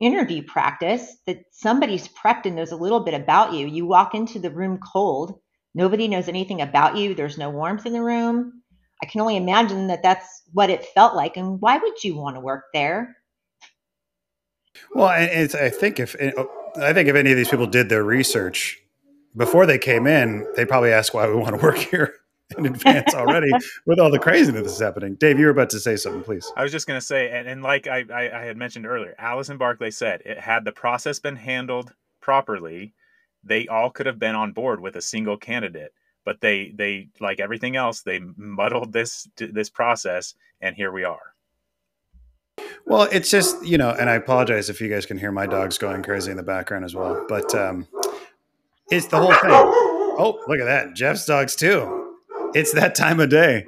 [0.00, 3.66] interview practice that somebody's prepped and knows a little bit about you.
[3.66, 5.38] You walk into the room cold.
[5.74, 7.14] Nobody knows anything about you.
[7.14, 8.62] There's no warmth in the room.
[9.02, 11.36] I can only imagine that that's what it felt like.
[11.36, 13.16] And why would you want to work there?
[14.94, 18.78] Well, and I think if I think if any of these people did their research
[19.36, 22.14] before they came in, they probably asked why we want to work here
[22.56, 23.50] in advance already
[23.86, 25.14] with all the craziness that's happening.
[25.16, 26.50] Dave, you were about to say something, please.
[26.56, 29.14] I was just going to say, and, and like I, I, I had mentioned earlier,
[29.18, 32.94] Allison Barclay said, it had the process been handled properly,
[33.42, 35.92] they all could have been on board with a single candidate.
[36.24, 41.34] But they, they like everything else, they muddled this this process, and here we are.
[42.84, 45.78] Well, it's just you know, and I apologize if you guys can hear my dogs
[45.78, 47.24] going crazy in the background as well.
[47.28, 47.86] But um,
[48.90, 49.50] it's the whole thing.
[50.18, 50.94] Oh, look at that.
[50.94, 52.05] Jeff's dogs too.
[52.56, 53.66] It's that time of day.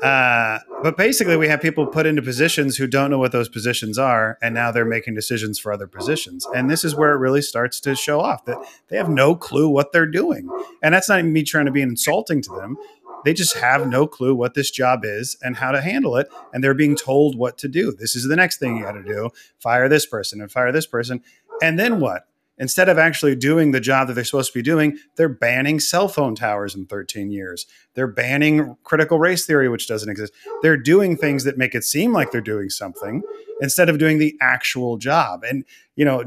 [0.00, 3.98] Uh, but basically, we have people put into positions who don't know what those positions
[3.98, 6.46] are, and now they're making decisions for other positions.
[6.54, 9.68] And this is where it really starts to show off that they have no clue
[9.68, 10.48] what they're doing.
[10.80, 12.76] And that's not even me trying to be insulting to them.
[13.24, 16.28] They just have no clue what this job is and how to handle it.
[16.54, 17.90] And they're being told what to do.
[17.90, 20.86] This is the next thing you got to do fire this person and fire this
[20.86, 21.20] person.
[21.60, 22.28] And then what?
[22.60, 26.06] Instead of actually doing the job that they're supposed to be doing, they're banning cell
[26.06, 27.66] phone towers in 13 years.
[27.94, 30.32] They're banning critical race theory, which doesn't exist.
[30.62, 33.22] They're doing things that make it seem like they're doing something
[33.60, 35.42] instead of doing the actual job.
[35.42, 35.64] And,
[35.96, 36.24] you know,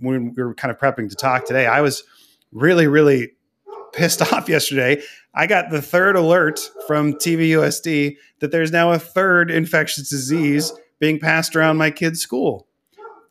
[0.00, 2.02] when we were kind of prepping to talk today, I was
[2.52, 3.32] really, really
[3.92, 5.00] pissed off yesterday.
[5.34, 11.20] I got the third alert from TVUSD that there's now a third infectious disease being
[11.20, 12.66] passed around my kid's school.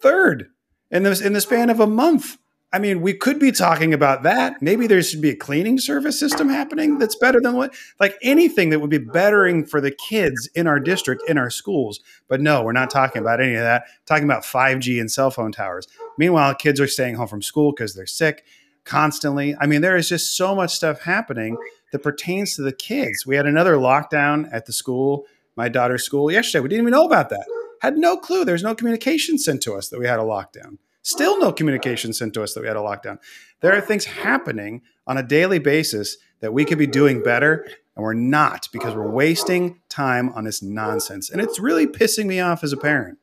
[0.02, 0.50] Third
[0.92, 2.38] in this in the span of a month.
[2.72, 4.62] I mean, we could be talking about that.
[4.62, 8.70] Maybe there should be a cleaning service system happening that's better than what, like anything
[8.70, 12.00] that would be bettering for the kids in our district, in our schools.
[12.28, 13.86] But no, we're not talking about any of that.
[14.06, 15.88] talking about 5G and cell phone towers.
[16.20, 18.46] Meanwhile, kids are staying home from school because they're sick
[18.86, 19.56] constantly.
[19.60, 21.58] I mean, there is just so much stuff happening
[21.92, 23.26] that pertains to the kids.
[23.26, 25.26] We had another lockdown at the school,
[25.56, 26.62] my daughter's school yesterday.
[26.62, 27.48] We didn't even know about that.
[27.82, 28.46] Had no clue.
[28.46, 30.78] There's no communication sent to us that we had a lockdown.
[31.02, 33.20] Still no communication sent to us that we had a lockdown.
[33.62, 37.66] There are things happening on a daily basis that we could be doing better,
[37.96, 41.30] and we're not because we're wasting time on this nonsense.
[41.30, 43.18] And it's really pissing me off as a parent.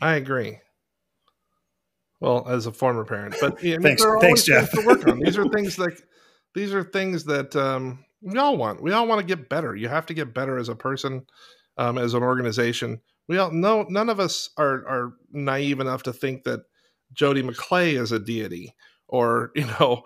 [0.00, 0.60] I agree.
[2.20, 4.70] Well, as a former parent, but I mean, thanks, thanks, Jeff.
[4.72, 5.20] To work on.
[5.20, 5.98] These are things like
[6.54, 8.82] these are things that um, we all want.
[8.82, 9.74] We all want to get better.
[9.74, 11.26] You have to get better as a person,
[11.78, 16.12] um, as an organization we all know none of us are are naive enough to
[16.12, 16.62] think that
[17.12, 18.74] Jodi McClay is a deity
[19.06, 20.02] or you know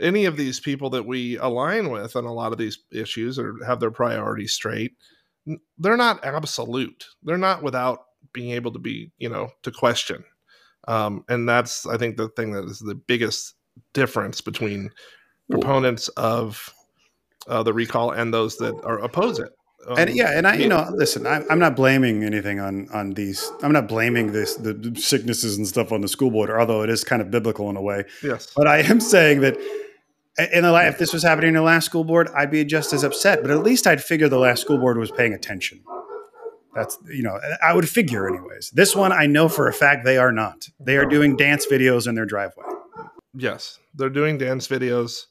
[0.00, 3.56] any of these people that we align with on a lot of these issues or
[3.66, 4.92] have their priorities straight
[5.78, 7.06] they're not absolute.
[7.22, 8.00] They're not without
[8.32, 10.24] being able to be you know to question.
[10.86, 13.54] Um, and that's i think the thing that is the biggest
[13.92, 14.90] difference between
[15.50, 16.72] proponents of
[17.48, 19.50] uh, the recall and those that are oppose it
[19.86, 23.12] um, and yeah, and I, you know, listen, I, am not blaming anything on on
[23.12, 23.50] these.
[23.62, 27.04] I'm not blaming this the sicknesses and stuff on the school board, although it is
[27.04, 28.04] kind of biblical in a way.
[28.22, 29.56] Yes, but I am saying that
[30.52, 33.04] in the if this was happening in the last school board, I'd be just as
[33.04, 33.40] upset.
[33.40, 35.82] But at least I'd figure the last school board was paying attention.
[36.74, 38.70] That's you know, I would figure anyways.
[38.70, 40.68] This one, I know for a fact they are not.
[40.80, 42.66] They are doing dance videos in their driveway.
[43.32, 45.26] Yes, they're doing dance videos.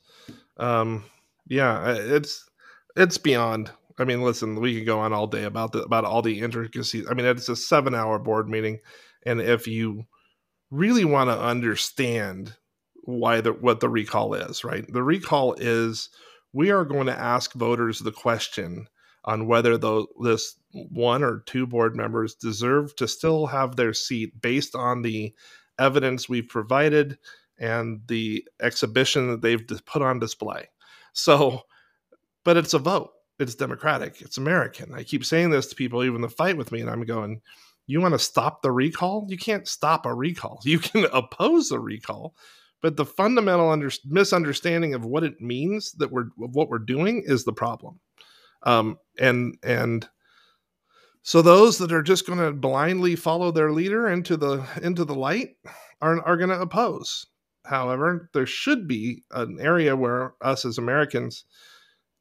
[0.57, 1.03] Um,
[1.47, 2.49] yeah, it's
[2.95, 6.21] it's beyond I mean, listen, we could go on all day about the about all
[6.21, 7.07] the intricacies.
[7.09, 8.79] I mean, it's a seven hour board meeting,
[9.25, 10.05] and if you
[10.69, 12.55] really want to understand
[13.03, 14.85] why the what the recall is, right?
[14.91, 16.09] The recall is
[16.53, 18.87] we are going to ask voters the question
[19.25, 24.41] on whether the, this one or two board members deserve to still have their seat
[24.41, 25.33] based on the
[25.77, 27.17] evidence we've provided
[27.59, 30.69] and the exhibition that they've put on display.
[31.11, 31.63] So,
[32.45, 34.93] but it's a vote it's democratic it's american.
[34.93, 37.41] I keep saying this to people even the fight with me and i'm going
[37.87, 39.25] you want to stop the recall?
[39.29, 40.59] You can't stop a recall.
[40.65, 42.35] You can oppose the recall.
[42.81, 47.43] But the fundamental under- misunderstanding of what it means that we're what we're doing is
[47.43, 47.99] the problem.
[48.63, 50.07] Um, and and
[51.23, 55.15] so those that are just going to blindly follow their leader into the into the
[55.15, 55.55] light
[56.01, 57.25] are are going to oppose.
[57.65, 61.45] However, there should be an area where us as Americans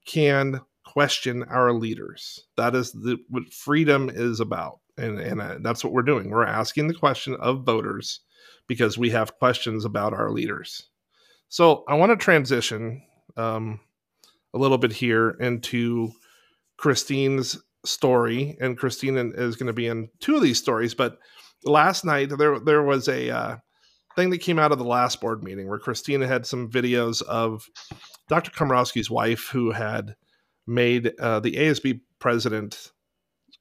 [0.06, 2.44] can question our leaders.
[2.56, 4.80] That is the, what freedom is about.
[4.96, 6.30] And, and uh, that's what we're doing.
[6.30, 8.20] We're asking the question of voters
[8.66, 10.88] because we have questions about our leaders.
[11.48, 13.02] So I want to transition
[13.36, 13.80] um,
[14.54, 16.12] a little bit here into
[16.78, 20.94] Christine's story, and Christine is going to be in two of these stories.
[20.94, 21.18] But
[21.64, 23.56] last night there there was a uh,
[24.16, 27.68] thing that came out of the last board meeting where Christina had some videos of
[28.28, 28.50] Dr.
[28.50, 30.16] Komrosky's wife who had
[30.66, 32.92] made uh, the ASB president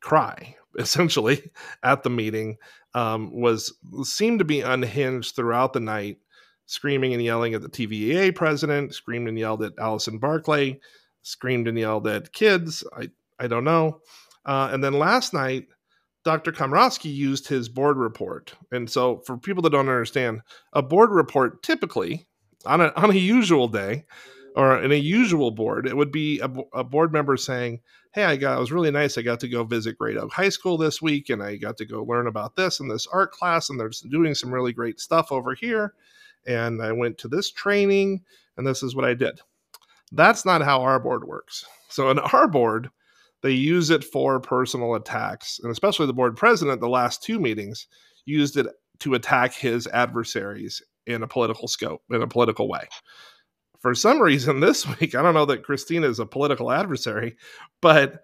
[0.02, 1.52] cry essentially
[1.84, 2.58] at the meeting
[2.94, 6.18] um, was seemed to be unhinged throughout the night
[6.68, 10.80] screaming and yelling at the TVA president screamed and yelled at Allison Barclay
[11.22, 14.02] screamed and yelled at kids I I don't know
[14.46, 15.68] uh, and then last night
[16.24, 16.52] Dr.
[16.52, 20.42] Komrosky used his board report and so for people that don't understand
[20.74, 22.28] a board report typically
[22.66, 24.06] on a on a usual day
[24.56, 27.82] or in a usual board, it would be a, a, board member saying,
[28.14, 29.18] "Hey, I got it was really nice.
[29.18, 31.86] I got to go visit Great Oak High School this week, and I got to
[31.86, 35.32] go learn about this and this art class, and they're doing some really great stuff
[35.32, 35.94] over here.
[36.48, 38.24] And I went to this training,
[38.58, 39.42] and this is what I did."
[40.12, 41.66] That's not how our board works.
[41.90, 42.90] So in our board,
[43.42, 46.80] they use it for personal attacks, and especially the board president.
[46.80, 47.88] The last two meetings
[48.26, 48.68] used it
[49.00, 52.88] to attack his adversaries in a political scope, in a political way
[53.86, 57.36] for some reason this week, I don't know that Christina is a political adversary,
[57.84, 58.24] but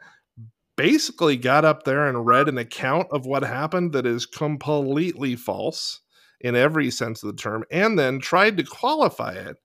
[0.76, 6.00] basically got up there and read an account of what happened that is completely false
[6.40, 9.58] in every sense of the term, and then tried to qualify it,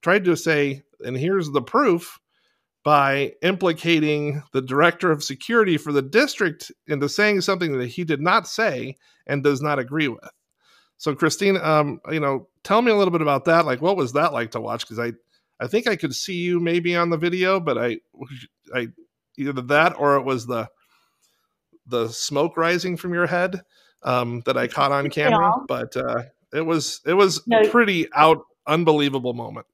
[0.00, 2.18] tried to say, and here's the proof
[2.82, 8.22] by implicating the director of security for the district into saying something that he did
[8.22, 10.30] not say and does not agree with.
[10.96, 13.66] So, Christine, um, you know, tell me a little bit about that.
[13.66, 14.88] Like, what was that like to watch?
[14.88, 15.12] Because I
[15.60, 17.98] I think I could see you maybe on the video, but I,
[18.74, 18.88] I
[19.36, 20.68] either that or it was the
[21.86, 23.60] the smoke rising from your head
[24.02, 25.52] um, that I caught on camera.
[25.56, 25.64] Yeah.
[25.68, 27.60] But uh, it was it was no.
[27.60, 29.66] a pretty out unbelievable moment.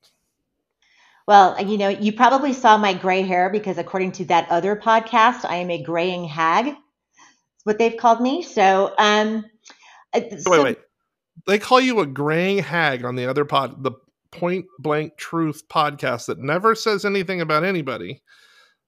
[1.26, 5.44] Well, you know, you probably saw my gray hair because according to that other podcast,
[5.44, 6.64] I am a graying hag.
[6.64, 8.42] That's what they've called me.
[8.42, 9.44] So, um,
[10.12, 10.78] uh, so, wait, wait.
[11.46, 13.92] They call you a graying hag on the other pod, the
[14.32, 18.22] point blank truth podcast that never says anything about anybody.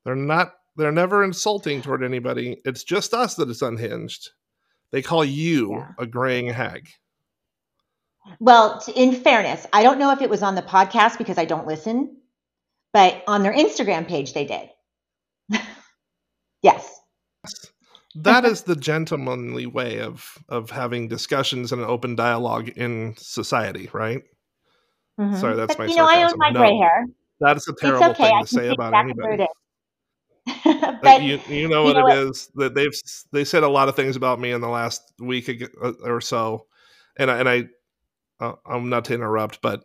[0.05, 2.59] They're not they're never insulting toward anybody.
[2.65, 4.31] It's just us that is unhinged.
[4.91, 5.89] They call you yeah.
[5.99, 6.89] a graying hag.
[8.39, 11.67] Well, in fairness, I don't know if it was on the podcast because I don't
[11.67, 12.17] listen,
[12.93, 14.71] but on their Instagram page they did.
[16.63, 17.01] yes.
[18.15, 23.89] That is the gentlemanly way of of having discussions and an open dialogue in society,
[23.93, 24.23] right?
[25.21, 25.37] Mm-hmm.
[25.37, 25.87] Sorry, that's but, my.
[25.87, 26.29] You know, sarcasm.
[26.29, 27.07] I own my no, gray hair.
[27.41, 28.25] That is a terrible okay.
[28.25, 29.47] thing to say about anybody.
[31.03, 32.31] but you, you know what you know it what?
[32.31, 35.51] is that they've they said a lot of things about me in the last week
[35.83, 36.67] uh, or so,
[37.17, 37.69] and I, and I
[38.41, 39.83] uh, I'm not to interrupt, but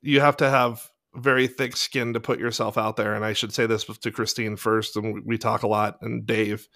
[0.00, 3.14] you have to have very thick skin to put yourself out there.
[3.14, 6.26] And I should say this to Christine first, and we, we talk a lot, and
[6.26, 6.68] Dave.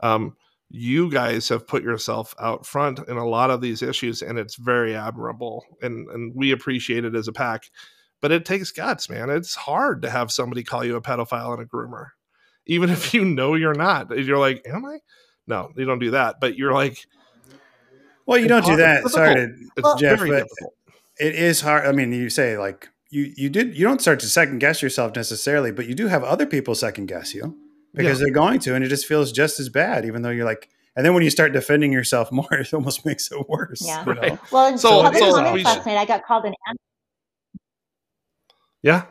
[0.00, 0.36] Um,
[0.74, 4.54] you guys have put yourself out front in a lot of these issues and it's
[4.54, 7.70] very admirable and and we appreciate it as a pack
[8.22, 9.28] but it takes guts man.
[9.28, 12.06] It's hard to have somebody call you a pedophile and a groomer
[12.64, 14.16] even if you know you're not.
[14.18, 14.98] You're like am i?
[15.46, 17.06] No you don't do that but you're like
[18.24, 19.06] well you don't do that.
[19.08, 20.72] Sorry to, it's jeff difficult.
[21.20, 21.86] it is hard.
[21.86, 25.14] I mean you say like you you did you don't start to second guess yourself
[25.14, 27.58] necessarily but you do have other people second guess you
[27.94, 28.24] because yeah.
[28.24, 31.06] they're going to, and it just feels just as bad, even though you're like, and
[31.06, 33.84] then when you start defending yourself more, it almost makes it worse.
[33.84, 34.04] Yeah.
[34.06, 34.38] Right.
[34.52, 36.54] Well, in so, public so comments last night, I got called an.
[36.66, 36.78] Anarchist.
[38.82, 39.04] Yeah.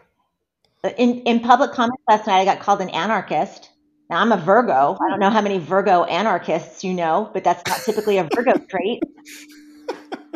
[0.97, 3.69] In in public comments last night, I got called an anarchist.
[4.09, 4.97] Now I'm a Virgo.
[4.99, 8.53] I don't know how many Virgo anarchists you know, but that's not typically a Virgo
[8.67, 9.01] trait.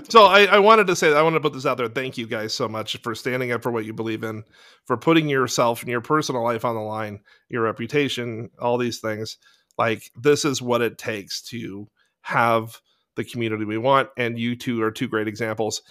[0.09, 1.87] so I, I, wanted to say I want to put this out there.
[1.87, 4.43] Thank you guys so much for standing up for what you believe in,
[4.85, 9.37] for putting yourself and your personal life on the line, your reputation, all these things.
[9.77, 11.87] Like this is what it takes to
[12.21, 12.79] have
[13.15, 15.81] the community we want, and you two are two great examples.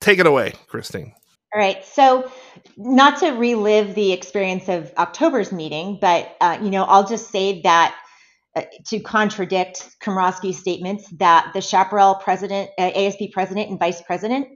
[0.00, 1.14] Take it away, Christine.
[1.54, 1.84] All right.
[1.84, 2.30] So,
[2.76, 7.62] not to relive the experience of October's meeting, but uh, you know, I'll just say
[7.62, 7.94] that
[8.56, 14.48] uh, to contradict Komrosky's statements that the Chaparral president, uh, ASB president, and vice president,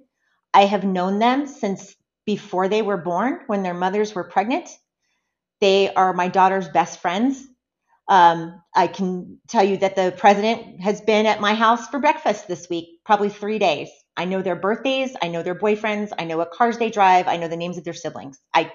[0.55, 1.95] I have known them since
[2.25, 4.69] before they were born, when their mothers were pregnant.
[5.61, 7.43] They are my daughter's best friends.
[8.09, 12.49] Um, I can tell you that the president has been at my house for breakfast
[12.49, 13.89] this week, probably three days.
[14.17, 15.15] I know their birthdays.
[15.23, 16.13] I know their boyfriends.
[16.19, 17.29] I know what cars they drive.
[17.29, 18.39] I know the names of their siblings.
[18.55, 18.73] I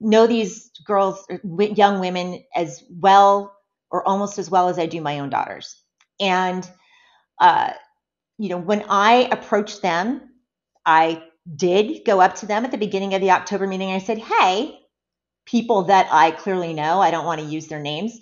[0.00, 3.57] know these girls, young women, as well
[3.90, 5.82] or almost as well as I do my own daughters.
[6.20, 6.68] And,
[7.40, 7.72] uh,
[8.38, 10.22] you know, when I approached them,
[10.86, 11.24] I
[11.56, 13.90] did go up to them at the beginning of the October meeting.
[13.92, 14.78] I said, Hey,
[15.46, 18.18] people that I clearly know, I don't want to use their names.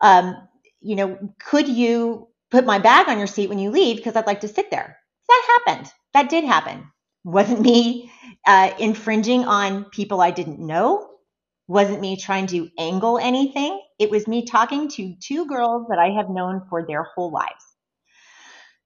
[0.00, 0.36] Um,
[0.80, 3.96] you know, could you put my bag on your seat when you leave?
[3.98, 4.98] Because I'd like to sit there.
[5.28, 5.92] That happened.
[6.14, 6.90] That did happen.
[7.24, 8.10] Wasn't me
[8.46, 11.08] uh, infringing on people I didn't know.
[11.68, 13.80] Wasn't me trying to angle anything.
[14.00, 17.64] It was me talking to two girls that I have known for their whole lives.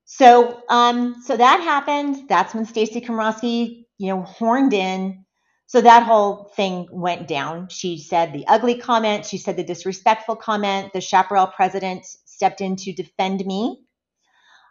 [0.05, 2.29] So, um, so that happened.
[2.29, 5.25] That's when Stacey Komrosky, you know, horned in.
[5.67, 7.69] So that whole thing went down.
[7.69, 9.25] She said the ugly comment.
[9.25, 10.93] She said the disrespectful comment.
[10.93, 13.81] The Chaparral president stepped in to defend me.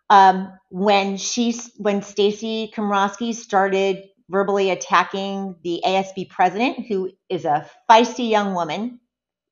[0.10, 7.66] Um, when she, when Stacey Komrosky started verbally attacking the ASB president, who is a
[7.90, 9.00] feisty young woman,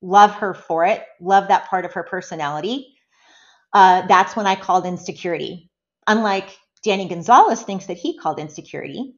[0.02, 2.96] love her for it, love that part of her personality.
[3.74, 5.70] Uh, that's when I called insecurity.
[6.08, 9.14] Unlike Danny Gonzalez thinks that he called insecurity,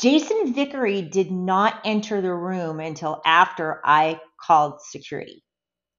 [0.00, 5.42] Jason Vickery did not enter the room until after I called security.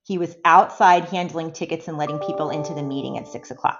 [0.03, 3.79] He was outside handling tickets and letting people into the meeting at six o'clock.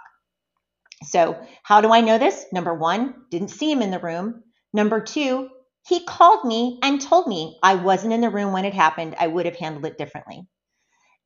[1.03, 2.45] So, how do I know this?
[2.51, 4.43] Number one, didn't see him in the room.
[4.73, 5.49] Number two,
[5.87, 9.15] he called me and told me I wasn't in the room when it happened.
[9.19, 10.45] I would have handled it differently.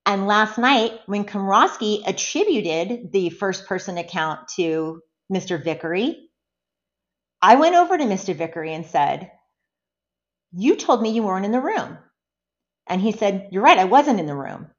[0.06, 5.02] And last night, when Komrosky attributed the first person account to
[5.32, 5.64] Mr.
[5.64, 6.30] Vickery,
[7.42, 8.36] I went over to Mr.
[8.36, 9.32] Vickery and said,
[10.54, 11.98] You told me you weren't in the room.
[12.88, 14.70] And he said, You're right, I wasn't in the room.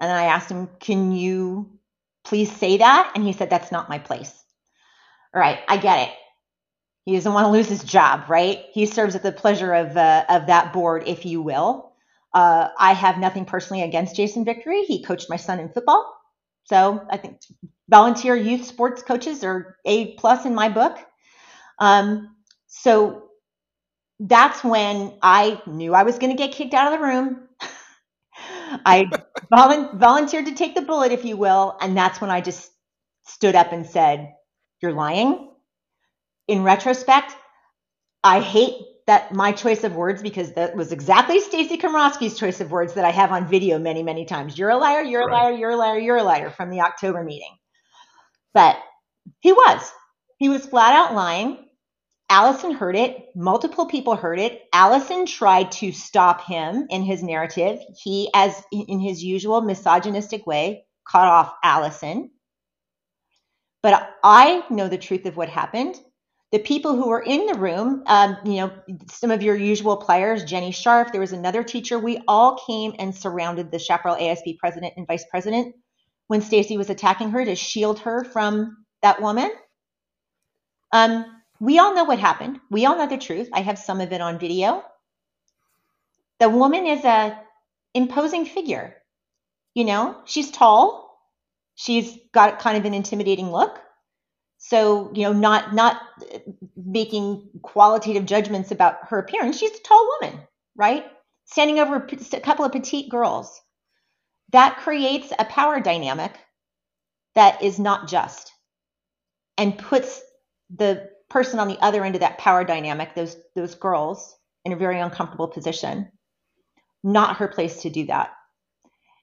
[0.00, 1.78] And I asked him, Can you
[2.24, 3.12] please say that?
[3.14, 4.32] And he said, That's not my place.
[5.34, 6.14] All right, I get it.
[7.08, 8.66] He doesn't want to lose his job, right?
[8.74, 11.94] He serves at the pleasure of, uh, of that board, if you will.
[12.34, 14.82] Uh, I have nothing personally against Jason Vickery.
[14.82, 16.14] He coached my son in football.
[16.64, 17.40] So I think
[17.88, 20.98] volunteer youth sports coaches are A plus in my book.
[21.78, 22.36] Um,
[22.66, 23.30] so
[24.20, 27.48] that's when I knew I was going to get kicked out of the room.
[28.84, 29.10] I
[29.50, 31.78] volunteered to take the bullet, if you will.
[31.80, 32.70] And that's when I just
[33.26, 34.34] stood up and said,
[34.82, 35.47] You're lying.
[36.48, 37.36] In retrospect,
[38.24, 38.74] I hate
[39.06, 43.04] that my choice of words, because that was exactly Stacey Komrosky's choice of words that
[43.04, 44.58] I have on video many, many times.
[44.58, 47.22] You're a liar, you're a liar, you're a liar, you're a liar from the October
[47.22, 47.56] meeting.
[48.52, 48.76] But
[49.40, 49.90] he was.
[50.38, 51.66] He was flat out lying.
[52.30, 53.28] Allison heard it.
[53.34, 54.62] Multiple people heard it.
[54.72, 57.78] Allison tried to stop him in his narrative.
[58.02, 62.30] He, as in his usual misogynistic way, cut off Allison.
[63.82, 65.98] But I know the truth of what happened.
[66.50, 68.72] The people who were in the room, um, you know,
[69.10, 71.98] some of your usual players, Jenny Sharf, there was another teacher.
[71.98, 75.74] We all came and surrounded the Chaparral ASB president and vice president
[76.28, 79.50] when Stacy was attacking her to shield her from that woman.
[80.92, 81.26] Um,
[81.60, 82.60] we all know what happened.
[82.70, 83.48] We all know the truth.
[83.52, 84.84] I have some of it on video.
[86.40, 87.38] The woman is a
[87.94, 88.94] imposing figure.
[89.74, 91.20] You know, she's tall.
[91.74, 93.80] She's got kind of an intimidating look.
[94.58, 96.00] So, you know, not not
[96.76, 99.58] making qualitative judgments about her appearance.
[99.58, 100.40] She's a tall woman,
[100.76, 101.06] right?
[101.46, 103.60] Standing over a couple of petite girls.
[104.50, 106.32] That creates a power dynamic
[107.34, 108.52] that is not just
[109.56, 110.20] and puts
[110.74, 114.76] the person on the other end of that power dynamic, those those girls, in a
[114.76, 116.10] very uncomfortable position.
[117.04, 118.30] Not her place to do that.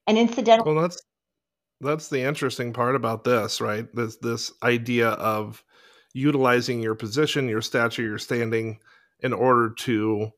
[0.07, 1.01] And incidentally, well, that's
[1.81, 3.87] that's the interesting part about this, right?
[3.93, 5.63] This this idea of
[6.13, 8.79] utilizing your position, your stature, your standing
[9.19, 10.29] in order to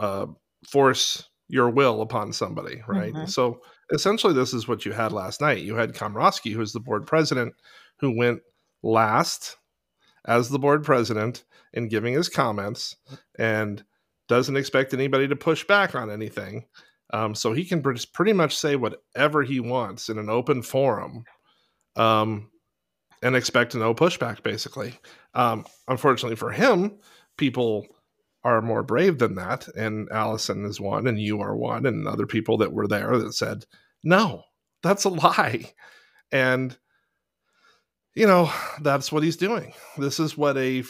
[0.00, 0.26] uh,
[0.68, 3.12] force your will upon somebody, right?
[3.12, 3.26] Mm-hmm.
[3.26, 3.60] So
[3.92, 5.62] essentially, this is what you had last night.
[5.62, 7.54] You had Komrosky, who's the board president,
[7.98, 8.40] who went
[8.82, 9.56] last
[10.26, 12.96] as the board president in giving his comments
[13.38, 13.82] and
[14.28, 16.64] doesn't expect anybody to push back on anything.
[17.14, 21.22] Um, so he can pretty much say whatever he wants in an open forum
[21.94, 22.50] um,
[23.22, 24.98] and expect no pushback, basically.
[25.32, 26.98] Um, unfortunately for him,
[27.36, 27.86] people
[28.42, 29.68] are more brave than that.
[29.76, 33.34] And Allison is one, and you are one, and other people that were there that
[33.34, 33.64] said,
[34.02, 34.42] no,
[34.82, 35.72] that's a lie.
[36.32, 36.76] And
[38.16, 38.50] you know,
[38.80, 39.72] that's what he's doing.
[39.98, 40.82] This is what a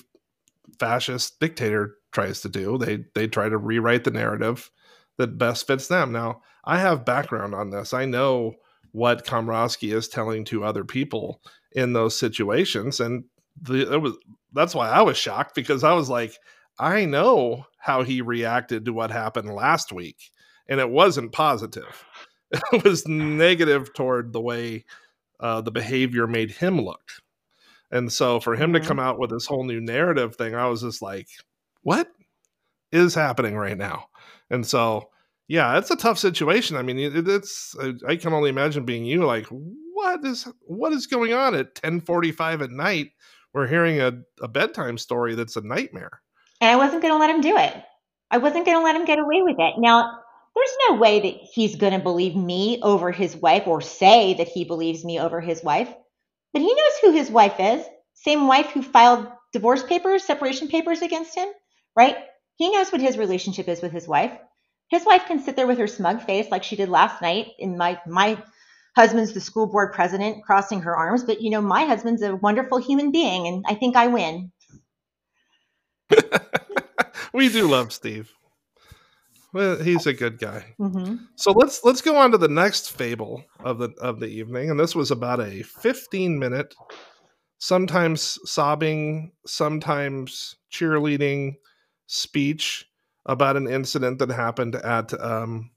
[0.80, 2.78] fascist dictator tries to do.
[2.78, 4.70] They they try to rewrite the narrative
[5.18, 6.12] that best fits them.
[6.12, 7.92] Now, I have background on this.
[7.92, 8.54] I know
[8.92, 11.40] what Komrosky is telling to other people
[11.72, 13.24] in those situations, and
[13.60, 14.14] the it was
[14.52, 16.38] that's why I was shocked because I was like,
[16.78, 20.30] I know how he reacted to what happened last week,
[20.68, 22.04] and it wasn't positive.
[22.72, 24.84] It was negative toward the way
[25.40, 27.10] uh, the behavior made him look.
[27.90, 28.82] And so for him mm-hmm.
[28.82, 31.26] to come out with this whole new narrative thing, I was just like,
[31.82, 32.08] what
[32.92, 34.06] is happening right now?
[34.50, 35.10] And so,
[35.48, 36.76] yeah, it's a tough situation.
[36.76, 37.76] I mean, it, it's
[38.06, 42.62] I can only imagine being you like, what is what is going on at 10:45
[42.62, 43.10] at night?
[43.52, 46.20] We're hearing a, a bedtime story that's a nightmare.
[46.60, 47.74] And I wasn't going to let him do it.
[48.30, 49.74] I wasn't going to let him get away with it.
[49.78, 50.18] Now,
[50.54, 54.48] there's no way that he's going to believe me over his wife or say that
[54.48, 55.92] he believes me over his wife.
[56.52, 57.84] But he knows who his wife is.
[58.14, 61.48] Same wife who filed divorce papers, separation papers against him,
[61.96, 62.16] right?
[62.56, 64.32] He knows what his relationship is with his wife.
[64.90, 67.76] His wife can sit there with her smug face like she did last night in
[67.76, 68.42] my my
[68.94, 72.78] husband's the school board president crossing her arms, but you know, my husband's a wonderful
[72.78, 74.52] human being and I think I win.
[77.32, 78.32] we do love Steve.
[79.52, 80.74] Well, he's a good guy.
[80.80, 81.16] Mm-hmm.
[81.36, 84.78] So let's let's go on to the next fable of the of the evening, and
[84.78, 86.74] this was about a 15 minute,
[87.58, 91.54] sometimes sobbing, sometimes cheerleading
[92.06, 92.86] speech
[93.26, 95.70] about an incident that happened at um,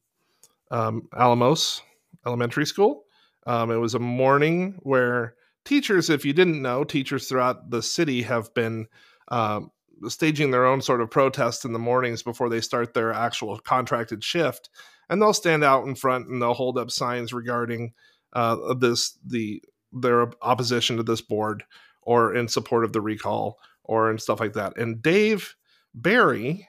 [0.71, 1.81] um, Alamos
[2.25, 3.05] Elementary School.
[3.45, 8.21] Um, it was a morning where teachers, if you didn't know, teachers throughout the city
[8.23, 8.87] have been
[9.29, 9.71] um,
[10.07, 14.23] staging their own sort of protest in the mornings before they start their actual contracted
[14.23, 14.69] shift,
[15.09, 17.93] and they'll stand out in front and they'll hold up signs regarding
[18.33, 19.61] uh, this the
[19.93, 21.63] their opposition to this board
[22.01, 24.77] or in support of the recall or and stuff like that.
[24.77, 25.55] And Dave
[26.01, 26.67] Berry,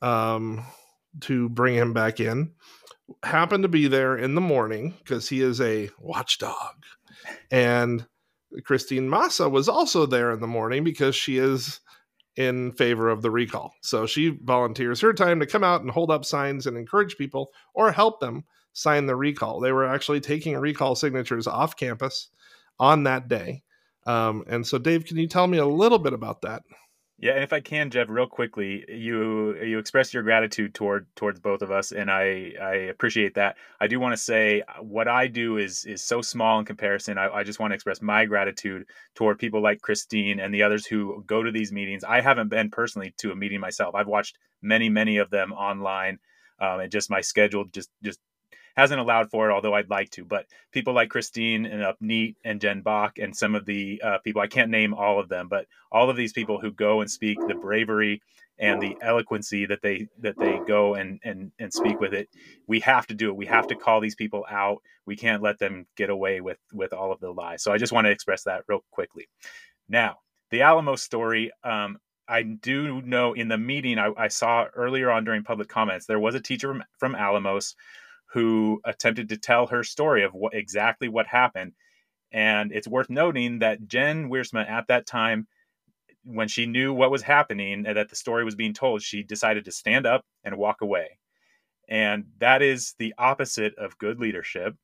[0.00, 0.64] um,
[1.20, 2.52] to bring him back in,
[3.22, 6.84] happened to be there in the morning because he is a watchdog,
[7.50, 8.06] and
[8.64, 11.80] Christine Massa was also there in the morning because she is
[12.36, 13.74] in favor of the recall.
[13.82, 17.52] So she volunteers her time to come out and hold up signs and encourage people
[17.74, 19.60] or help them sign the recall.
[19.60, 22.28] They were actually taking recall signatures off campus
[22.78, 23.62] on that day.
[24.06, 26.62] Um, and so, Dave, can you tell me a little bit about that?
[27.22, 31.40] Yeah, and if I can, Jeff, real quickly, you you expressed your gratitude toward towards
[31.40, 33.56] both of us, and I I appreciate that.
[33.80, 37.18] I do want to say uh, what I do is is so small in comparison.
[37.18, 40.86] I, I just want to express my gratitude toward people like Christine and the others
[40.86, 42.04] who go to these meetings.
[42.04, 43.94] I haven't been personally to a meeting myself.
[43.94, 46.20] I've watched many many of them online,
[46.60, 48.20] um, and just my schedule just just
[48.76, 50.24] hasn't allowed for it, although I'd like to.
[50.24, 54.42] But people like Christine and Upneat and Jen Bach and some of the uh, people,
[54.42, 57.38] I can't name all of them, but all of these people who go and speak
[57.46, 58.22] the bravery
[58.58, 62.28] and the eloquency that they that they go and and and speak with it
[62.66, 63.36] we have to do it.
[63.36, 64.78] We have to call these people out.
[65.06, 67.62] We can't let them get away with with all of the lies.
[67.62, 69.28] So i just want to express that real quickly.
[69.88, 70.18] Now
[70.50, 71.98] the alamo story um,
[72.28, 76.20] I do know in the meeting I, I, saw earlier on during public comments, there
[76.20, 77.74] was a teacher from, from Alamos
[78.32, 81.72] who attempted to tell her story of what exactly what happened.
[82.32, 85.46] And it's worth noting that Jen Wiersma at that time,
[86.24, 89.66] when she knew what was happening and that the story was being told, she decided
[89.66, 91.18] to stand up and walk away.
[91.88, 94.76] And that is the opposite of good leadership.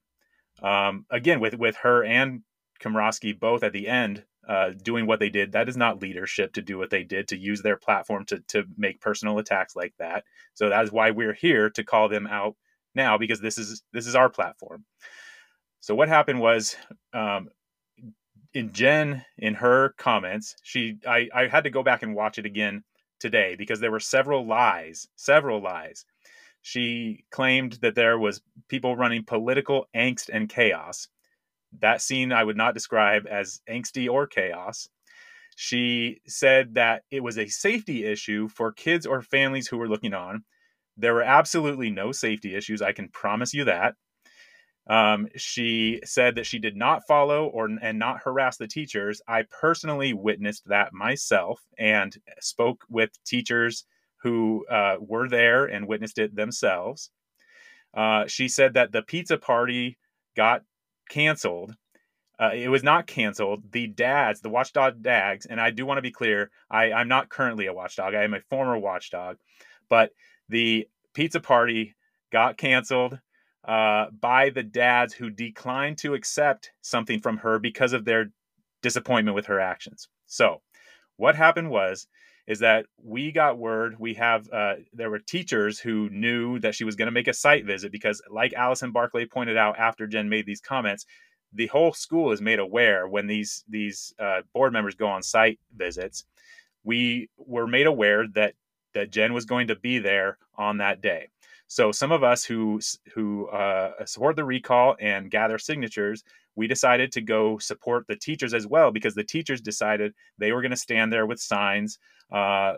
[0.63, 2.43] Um, again, with with her and
[2.81, 6.63] Komrosky both at the end uh, doing what they did, that is not leadership to
[6.63, 10.25] do what they did to use their platform to to make personal attacks like that.
[10.53, 12.57] So that is why we're here to call them out
[12.99, 14.85] now because this is this is our platform.
[15.81, 16.77] So what happened was
[17.15, 17.49] um,
[18.53, 22.45] in Jen in her comments, she I, I had to go back and watch it
[22.45, 22.85] again
[23.21, 26.05] today because there were several lies, several lies.
[26.61, 31.09] She claimed that there was people running political angst and chaos.
[31.81, 34.89] That scene I would not describe as angsty or chaos.
[35.57, 40.15] She said that it was a safety issue for kids or families who were looking
[40.15, 40.45] on
[40.99, 42.83] there were absolutely no safety issues.
[42.83, 43.95] I can promise you that.
[44.89, 49.21] Um, she said that she did not follow or and not harass the teachers.
[49.29, 53.85] I personally witnessed that myself and spoke with teachers
[54.23, 57.11] who uh, were there and witnessed it themselves.
[57.95, 59.99] Uh, she said that the pizza party
[60.37, 60.63] got
[61.11, 61.75] canceled.
[62.41, 63.63] Uh, it was not canceled.
[63.73, 67.29] The dads, the watchdog dads, and I do want to be clear, I, I'm not
[67.29, 68.15] currently a watchdog.
[68.15, 69.37] I am a former watchdog,
[69.89, 70.13] but
[70.49, 71.95] the pizza party
[72.33, 73.19] got canceled
[73.67, 78.27] uh, by the dads who declined to accept something from her because of their
[78.83, 80.09] disappointment with her actions.
[80.27, 80.63] So,
[81.17, 82.07] what happened was
[82.47, 86.85] is that we got word we have uh, there were teachers who knew that she
[86.85, 90.29] was going to make a site visit because like allison barclay pointed out after jen
[90.29, 91.05] made these comments
[91.53, 95.59] the whole school is made aware when these these uh, board members go on site
[95.77, 96.25] visits.
[96.85, 98.55] We were made aware that
[98.95, 101.29] that Jen was going to be there on that day.
[101.67, 102.81] So some of us who
[103.15, 106.25] who uh, support the recall and gather signatures,
[106.57, 110.63] we decided to go support the teachers as well because the teachers decided they were
[110.63, 111.99] going to stand there with signs
[112.33, 112.75] uh,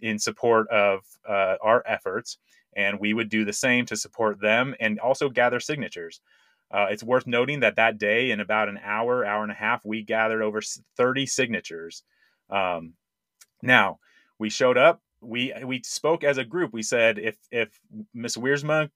[0.00, 2.38] in support of uh, our efforts,
[2.74, 6.22] and we would do the same to support them and also gather signatures.
[6.70, 9.84] Uh, it's worth noting that that day, in about an hour, hour and a half,
[9.84, 10.62] we gathered over
[10.96, 12.04] 30 signatures.
[12.48, 12.94] Um,
[13.60, 13.98] now,
[14.38, 15.02] we showed up.
[15.20, 16.72] We we spoke as a group.
[16.72, 17.80] We said if if
[18.14, 18.90] Miss Wiersma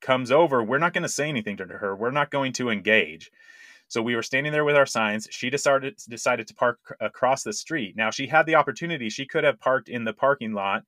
[0.00, 1.94] comes over, we're not going to say anything to her.
[1.94, 3.30] We're not going to engage.
[3.88, 5.28] So we were standing there with our signs.
[5.30, 7.96] She decided decided to park across the street.
[7.96, 9.10] Now she had the opportunity.
[9.10, 10.82] She could have parked in the parking lot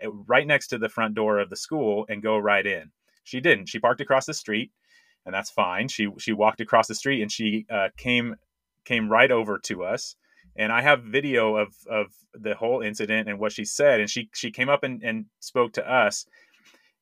[0.00, 2.90] eh, right next to the front door of the school and go right in.
[3.24, 3.68] She didn't.
[3.68, 4.70] She parked across the street
[5.24, 5.88] and that's fine.
[5.88, 8.36] She she walked across the street and she uh, came
[8.84, 10.16] came right over to us.
[10.56, 14.00] And I have video of of the whole incident and what she said.
[14.00, 16.26] And she she came up and, and spoke to us.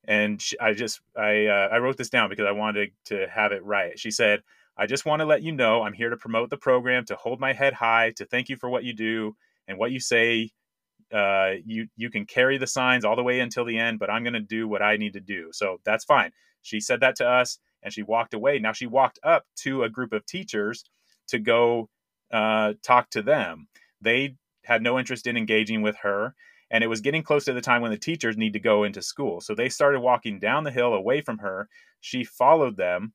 [0.04, 3.52] And she, I just I uh, I wrote this down because I wanted to have
[3.52, 3.98] it right.
[3.98, 4.42] She said,
[4.76, 7.40] "I just want to let you know I'm here to promote the program, to hold
[7.40, 9.36] my head high, to thank you for what you do
[9.68, 10.50] and what you say.
[11.12, 14.24] Uh, you you can carry the signs all the way until the end, but I'm
[14.24, 15.50] going to do what I need to do.
[15.52, 16.32] So that's fine."
[16.62, 18.58] She said that to us and she walked away.
[18.58, 20.84] Now she walked up to a group of teachers
[21.28, 21.88] to go
[22.32, 23.68] uh, talk to them.
[24.00, 26.34] They had no interest in engaging with her.
[26.70, 29.02] And it was getting close to the time when the teachers need to go into
[29.02, 29.42] school.
[29.42, 31.68] So they started walking down the hill away from her.
[32.00, 33.12] She followed them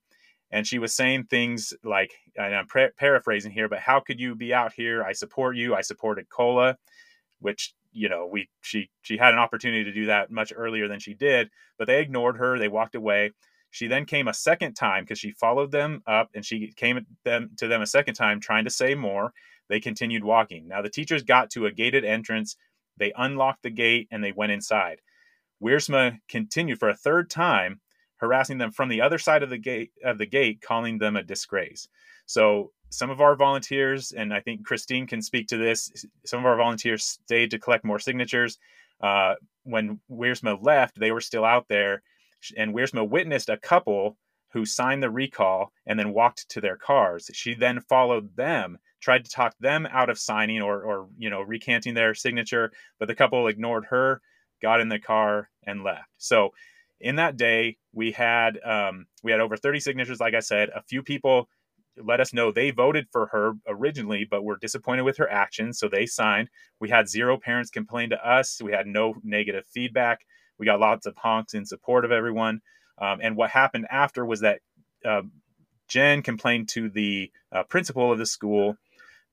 [0.52, 4.54] and she was saying things like, and I'm paraphrasing here, but how could you be
[4.54, 5.04] out here?
[5.04, 5.76] I support you.
[5.76, 6.78] I supported COLA,
[7.40, 11.00] which you know we she she had an opportunity to do that much earlier than
[11.00, 12.58] she did, but they ignored her.
[12.58, 13.32] They walked away.
[13.72, 17.52] She then came a second time because she followed them up and she came them
[17.58, 19.34] to them a second time trying to say more.
[19.70, 20.68] They continued walking.
[20.68, 22.56] Now the teachers got to a gated entrance.
[22.98, 25.02] They unlocked the gate and they went inside.
[25.62, 27.82] Wiersma continued for a third time,
[28.18, 31.24] harassing them from the other side of the gate of the gate, calling them a
[31.24, 31.88] disgrace.
[32.26, 36.46] So some of our volunteers, and I think Christine can speak to this, some of
[36.46, 38.60] our volunteers stayed to collect more signatures.
[39.02, 42.02] Uh, when Wiersma left, they were still out there
[42.56, 44.18] and Wiersma witnessed a couple
[44.52, 47.30] who signed the recall and then walked to their cars.
[47.34, 51.42] She then followed them, tried to talk them out of signing or, or you know,
[51.42, 54.22] recanting their signature, but the couple ignored her,
[54.62, 56.10] got in the car, and left.
[56.18, 56.52] So,
[57.00, 60.20] in that day, we had um, we had over 30 signatures.
[60.20, 61.48] Like I said, a few people
[62.04, 65.88] let us know they voted for her originally, but were disappointed with her actions, so
[65.88, 66.50] they signed.
[66.80, 68.62] We had zero parents complain to us.
[68.62, 70.22] We had no negative feedback.
[70.58, 72.62] We got lots of honks in support of everyone.
[73.00, 74.60] Um, and what happened after was that
[75.06, 75.22] uh,
[75.88, 78.78] Jen complained to the uh, principal of the school.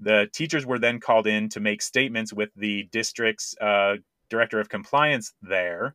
[0.01, 3.97] The teachers were then called in to make statements with the district's uh,
[4.29, 5.95] director of compliance there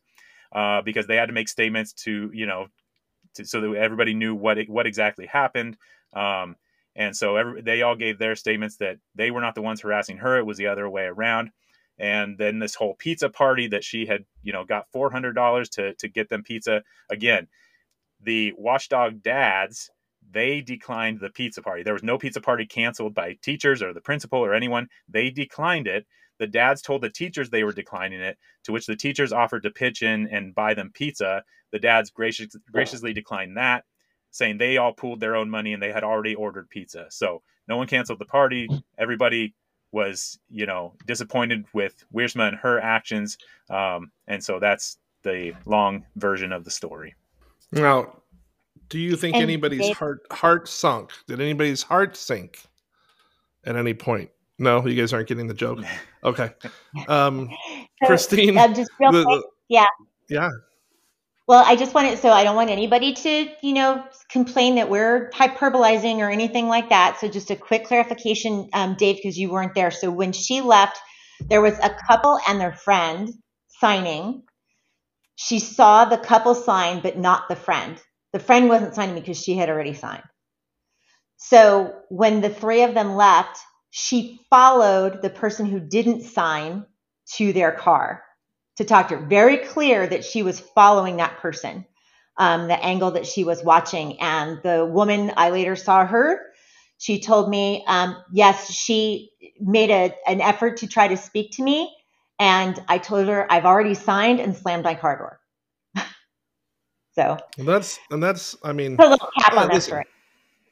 [0.51, 2.67] uh, because they had to make statements to, you know,
[3.35, 5.77] to, so that everybody knew what what exactly happened.
[6.13, 6.55] Um,
[6.95, 10.17] and so every, they all gave their statements that they were not the ones harassing
[10.17, 11.51] her; it was the other way around
[11.99, 16.07] and then this whole pizza party that she had you know got $400 to to
[16.07, 16.83] get them pizza.
[17.09, 17.47] Again
[18.21, 19.89] the watchdog dads
[20.31, 21.81] they declined the pizza party.
[21.81, 24.87] There was no pizza party canceled by teachers or the principal or anyone.
[25.07, 26.05] They declined it.
[26.37, 29.71] The dads told the teachers they were declining it to which the teachers offered to
[29.71, 31.43] pitch in and buy them pizza.
[31.71, 33.85] The dads gracious, graciously declined that
[34.31, 37.07] saying they all pooled their own money and they had already ordered pizza.
[37.09, 38.67] So no one canceled the party.
[38.67, 38.77] Hmm.
[38.97, 39.55] Everybody
[39.91, 43.37] was you know disappointed with Wiersma and her actions,
[43.69, 47.15] um, and so that's the long version of the story.
[47.71, 48.21] Now,
[48.89, 51.11] do you think and anybody's they- heart heart sunk?
[51.27, 52.59] Did anybody's heart sink
[53.65, 54.29] at any point?
[54.57, 55.79] No, you guys aren't getting the joke.
[56.21, 56.49] Okay,
[57.07, 57.49] um,
[58.01, 59.85] so, Christine, uh, just real the, yeah,
[60.27, 60.49] yeah.
[61.49, 64.87] Well, I just want it so I don't want anybody to, you know, complain that
[64.87, 67.17] we're hyperbolizing or anything like that.
[67.19, 69.89] So just a quick clarification, um, Dave, because you weren't there.
[69.89, 70.99] So when she left,
[71.49, 73.33] there was a couple and their friend
[73.79, 74.43] signing.
[75.37, 77.99] She saw the couple sign, but not the friend.
[78.31, 80.25] The friend wasn't signing because she had already signed.
[81.37, 83.57] So when the three of them left,
[83.89, 86.85] she followed the person who didn't sign
[87.37, 88.21] to their car
[88.79, 89.25] to talk to her.
[89.25, 91.85] Very clear that she was following that person,
[92.37, 94.17] um, the angle that she was watching.
[94.21, 96.39] And the woman, I later saw her.
[96.97, 101.61] She told me, um, yes, she made a, an effort to try to speak to
[101.61, 101.93] me.
[102.39, 106.05] And I told her I've already signed and slammed my car door.
[107.11, 110.05] so that's, and that's, I mean, a little cap on that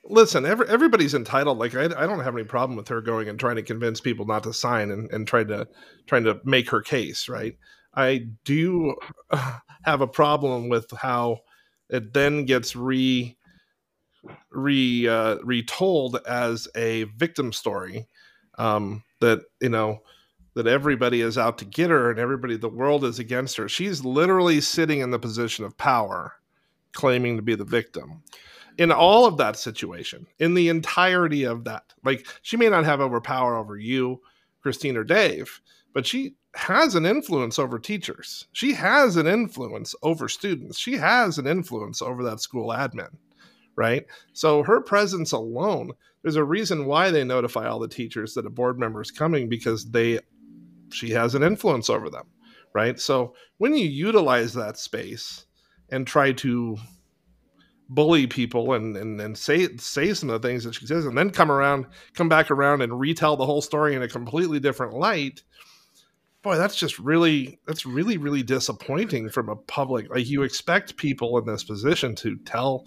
[0.10, 1.58] listen, every, everybody's entitled.
[1.58, 4.26] Like I, I don't have any problem with her going and trying to convince people
[4.26, 5.68] not to sign and, and trying to
[6.06, 7.58] trying to make her case, right?
[7.98, 8.96] I do
[9.84, 11.40] have a problem with how
[11.90, 13.36] it then gets re
[14.52, 18.08] re uh, retold as a victim story
[18.58, 20.00] um, that you know
[20.54, 23.68] that everybody is out to get her and everybody the world is against her.
[23.68, 26.34] She's literally sitting in the position of power
[26.94, 28.24] claiming to be the victim.
[28.78, 33.02] In all of that situation in the entirety of that like she may not have
[33.02, 34.22] overpower over you
[34.62, 35.60] christine or dave
[35.96, 41.38] but she has an influence over teachers she has an influence over students she has
[41.38, 43.10] an influence over that school admin
[43.78, 44.06] right?
[44.34, 45.92] So her presence alone,
[46.22, 49.48] there's a reason why they notify all the teachers that a board member is coming
[49.48, 50.20] because they
[50.92, 52.26] she has an influence over them,
[52.74, 53.00] right?
[53.00, 55.46] So when you utilize that space
[55.90, 56.78] and try to
[57.90, 61.18] bully people and, and and say say some of the things that she says and
[61.18, 61.86] then come around
[62.16, 65.42] come back around and retell the whole story in a completely different light
[66.48, 71.38] boy that's just really that's really really disappointing from a public like you expect people
[71.38, 72.86] in this position to tell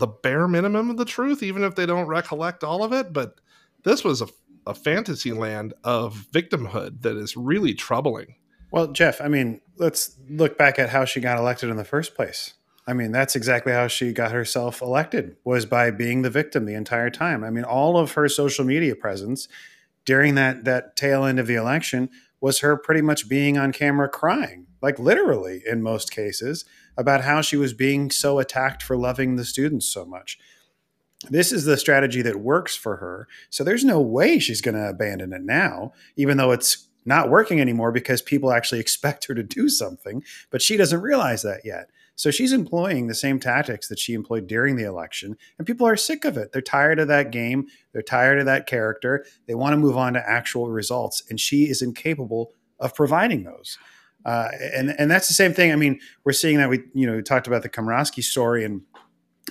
[0.00, 3.12] the bare minimum of the truth, even if they don't recollect all of it.
[3.12, 3.34] But
[3.84, 4.28] this was a,
[4.66, 8.34] a fantasy land of victimhood that is really troubling.
[8.72, 12.14] Well, Jeff, I mean, let's look back at how she got elected in the first
[12.14, 12.54] place.
[12.86, 16.74] I mean, that's exactly how she got herself elected was by being the victim the
[16.74, 17.44] entire time.
[17.44, 19.48] I mean, all of her social media presence
[20.06, 22.08] during that that tail end of the election
[22.40, 26.64] was her pretty much being on camera crying, like literally in most cases,
[26.96, 30.38] about how she was being so attacked for loving the students so much.
[31.28, 33.28] This is the strategy that works for her.
[33.50, 37.60] So there's no way she's going to abandon it now, even though it's not working
[37.60, 41.90] anymore because people actually expect her to do something, but she doesn't realize that yet.
[42.16, 45.96] So she's employing the same tactics that she employed during the election, and people are
[45.96, 46.52] sick of it.
[46.52, 47.66] They're tired of that game.
[47.92, 49.24] They're tired of that character.
[49.46, 53.78] They want to move on to actual results, and she is incapable of providing those.
[54.24, 55.72] Uh, and and that's the same thing.
[55.72, 58.82] I mean, we're seeing that we you know we talked about the Komrosky story and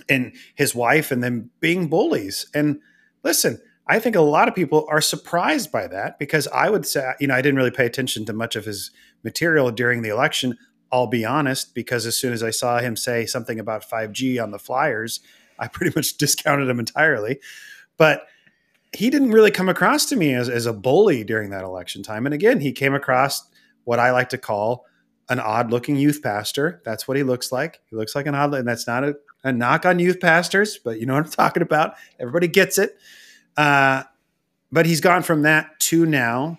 [0.07, 2.47] and his wife and them being bullies.
[2.53, 2.79] And
[3.23, 7.13] listen, I think a lot of people are surprised by that because I would say
[7.19, 8.91] you know I didn't really pay attention to much of his
[9.23, 10.57] material during the election.
[10.91, 14.51] I'll be honest, because as soon as I saw him say something about 5G on
[14.51, 15.19] the flyers,
[15.57, 17.39] I pretty much discounted him entirely.
[17.97, 18.27] But
[18.93, 22.25] he didn't really come across to me as, as a bully during that election time.
[22.25, 23.47] And again, he came across
[23.83, 24.85] what I like to call
[25.29, 26.81] an odd looking youth pastor.
[26.85, 27.81] That's what he looks like.
[27.89, 30.99] He looks like an odd, and that's not a, a knock on youth pastors, but
[30.99, 31.95] you know what I'm talking about.
[32.19, 32.97] Everybody gets it.
[33.55, 34.03] Uh,
[34.71, 36.57] but he's gone from that to now.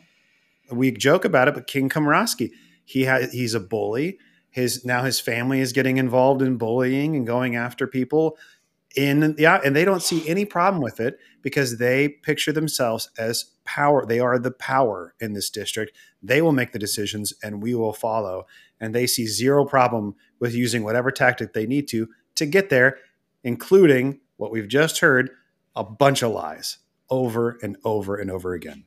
[0.70, 2.50] We joke about it, but King Komrosky
[2.90, 4.18] he has he's a bully.
[4.50, 8.36] His now his family is getting involved in bullying and going after people
[8.96, 13.52] in yeah, and they don't see any problem with it because they picture themselves as
[13.64, 14.04] power.
[14.04, 15.96] They are the power in this district.
[16.20, 18.46] They will make the decisions and we will follow.
[18.80, 22.98] And they see zero problem with using whatever tactic they need to to get there,
[23.44, 25.30] including what we've just heard
[25.76, 26.78] a bunch of lies
[27.08, 28.84] over and over and over again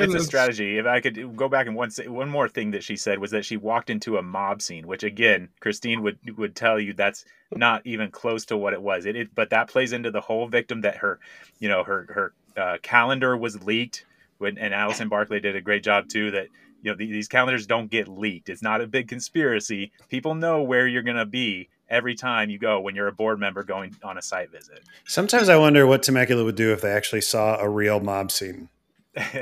[0.00, 0.78] it's a strategy.
[0.78, 3.44] If I could go back and one one more thing that she said was that
[3.44, 7.24] she walked into a mob scene, which again, Christine would would tell you that's
[7.54, 9.06] not even close to what it was.
[9.06, 11.18] It, it but that plays into the whole victim that her,
[11.58, 14.04] you know, her her uh, calendar was leaked.
[14.38, 16.30] When, and Allison Barclay did a great job too.
[16.30, 16.48] That
[16.82, 18.48] you know these calendars don't get leaked.
[18.48, 19.92] It's not a big conspiracy.
[20.08, 23.38] People know where you're going to be every time you go when you're a board
[23.38, 24.80] member going on a site visit.
[25.04, 28.68] Sometimes I wonder what Temecula would do if they actually saw a real mob scene.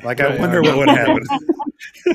[0.03, 1.22] Like I wonder what would happen.
[2.07, 2.11] I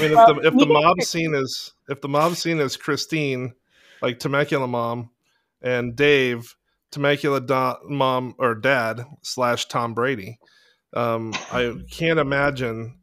[0.00, 3.54] mean, if the, if the mob scene is if the mob scene is Christine,
[4.00, 5.10] like Temecula mom,
[5.60, 6.56] and Dave,
[6.90, 10.38] Temecula da- mom or dad slash Tom Brady,
[10.94, 12.98] um, I can't imagine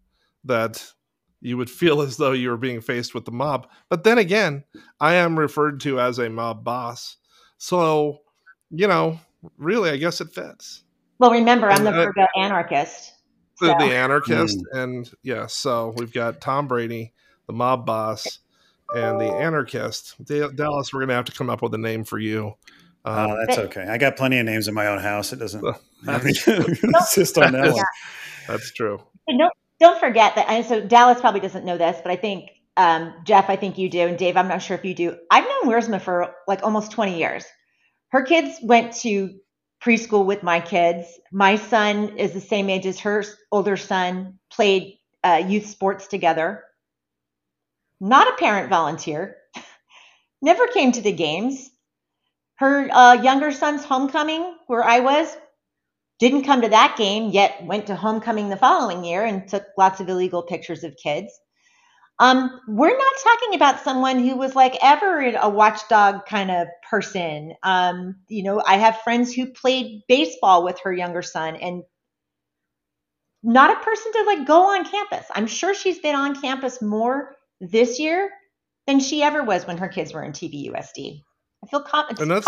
[0.45, 0.93] that
[1.41, 3.67] you would feel as though you were being faced with the mob.
[3.87, 4.63] But then again,
[4.99, 7.17] I am referred to as a mob boss,
[7.57, 8.19] so
[8.71, 9.19] you know,
[9.57, 10.83] really, I guess it fits.
[11.17, 13.13] Well, remember, I'm the Virgo anarchist
[13.59, 13.85] the, so.
[13.85, 14.83] the anarchist, mm.
[14.83, 17.13] and yeah, so we've got Tom Brady,
[17.47, 18.39] the mob boss,
[18.95, 20.15] and the anarchist.
[20.25, 22.55] Dallas, we're gonna have to come up with a name for you.
[23.05, 23.83] Uh, oh, that's okay.
[23.83, 25.31] I got plenty of names in my own house.
[25.31, 25.63] It doesn't
[26.07, 27.85] insist on that one.
[28.47, 28.99] That's true.
[29.27, 30.49] don't, don't forget that.
[30.49, 33.89] And so Dallas probably doesn't know this, but I think um, Jeff, I think you
[33.89, 35.15] do, and Dave, I'm not sure if you do.
[35.29, 37.45] I've known Wiersma for like almost 20 years.
[38.09, 39.37] Her kids went to
[39.83, 41.07] preschool with my kids.
[41.31, 46.63] My son is the same age as her older son, played uh, youth sports together.
[47.99, 49.37] Not a parent volunteer,
[50.41, 51.69] never came to the games.
[52.55, 55.35] Her uh, younger son's homecoming, where I was,
[56.19, 60.01] didn't come to that game, yet went to homecoming the following year and took lots
[60.01, 61.31] of illegal pictures of kids.
[62.19, 67.53] Um, we're not talking about someone who was like ever a watchdog kind of person.
[67.63, 71.83] Um, you know, I have friends who played baseball with her younger son and
[73.41, 75.25] not a person to like go on campus.
[75.33, 78.29] I'm sure she's been on campus more this year
[78.85, 81.21] than she ever was when her kids were in TVUSD.
[81.63, 82.19] I feel confident.
[82.19, 82.47] And that's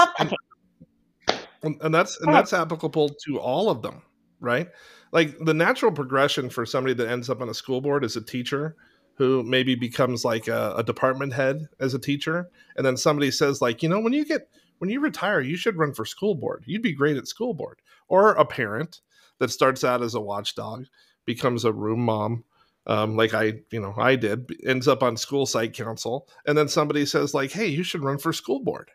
[1.63, 4.01] and, and that's and that's applicable to all of them,
[4.41, 4.67] right?
[5.13, 8.21] Like the natural progression for somebody that ends up on a school board as a
[8.21, 8.75] teacher
[9.21, 13.61] who maybe becomes like a, a department head as a teacher, and then somebody says
[13.61, 14.49] like, you know, when you get
[14.79, 16.63] when you retire, you should run for school board.
[16.65, 17.81] You'd be great at school board.
[18.07, 19.01] Or a parent
[19.37, 20.85] that starts out as a watchdog
[21.25, 22.45] becomes a room mom
[22.87, 26.67] um, like I, you know, I did, ends up on school site council, and then
[26.67, 28.89] somebody says like, "Hey, you should run for school board,"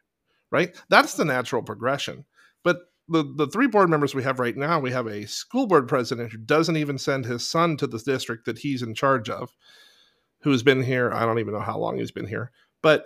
[0.51, 0.74] right?
[0.89, 2.24] That's the natural progression.
[2.64, 5.87] But the the three board members we have right now, we have a school board
[5.87, 9.55] president who doesn't even send his son to the district that he's in charge of,
[10.47, 11.12] who's been here.
[11.12, 13.05] I don't even know how long he's been here, but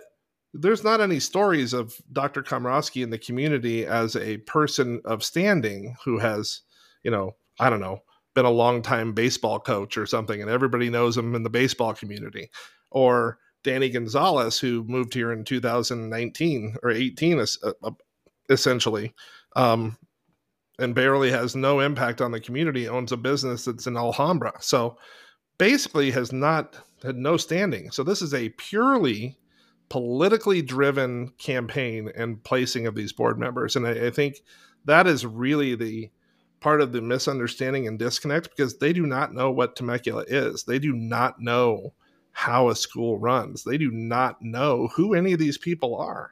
[0.53, 2.43] there's not any stories of Dr.
[2.43, 6.61] Komrosky in the community as a person of standing who has,
[7.01, 8.03] you know, I don't know,
[8.35, 11.95] been a long time baseball coach or something, and everybody knows him in the baseball
[11.95, 12.51] community,
[12.91, 17.45] or Danny Gonzalez, who moved here in 2019 or 18, uh,
[17.81, 17.91] uh,
[18.51, 19.15] essentially,
[19.55, 19.97] um,
[20.77, 22.87] and barely has no impact on the community.
[22.87, 24.99] Owns a business that's in Alhambra, so
[25.57, 27.91] basically has not had no standing.
[27.91, 29.37] So this is a purely
[29.89, 34.41] politically driven campaign and placing of these board members, and I, I think
[34.85, 36.09] that is really the
[36.61, 40.63] part of the misunderstanding and disconnect because they do not know what Temecula is.
[40.63, 41.93] They do not know
[42.31, 43.63] how a school runs.
[43.63, 46.31] They do not know who any of these people are.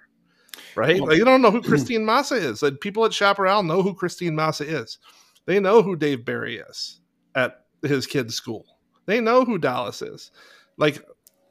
[0.75, 1.01] Right?
[1.01, 2.61] Well, they don't know who Christine Massa is.
[2.61, 4.99] Like people at Chaparral know who Christine Massa is.
[5.45, 7.01] They know who Dave Berry is
[7.35, 8.65] at his kid's school.
[9.07, 10.31] They know who Dallas is.
[10.79, 11.03] Like,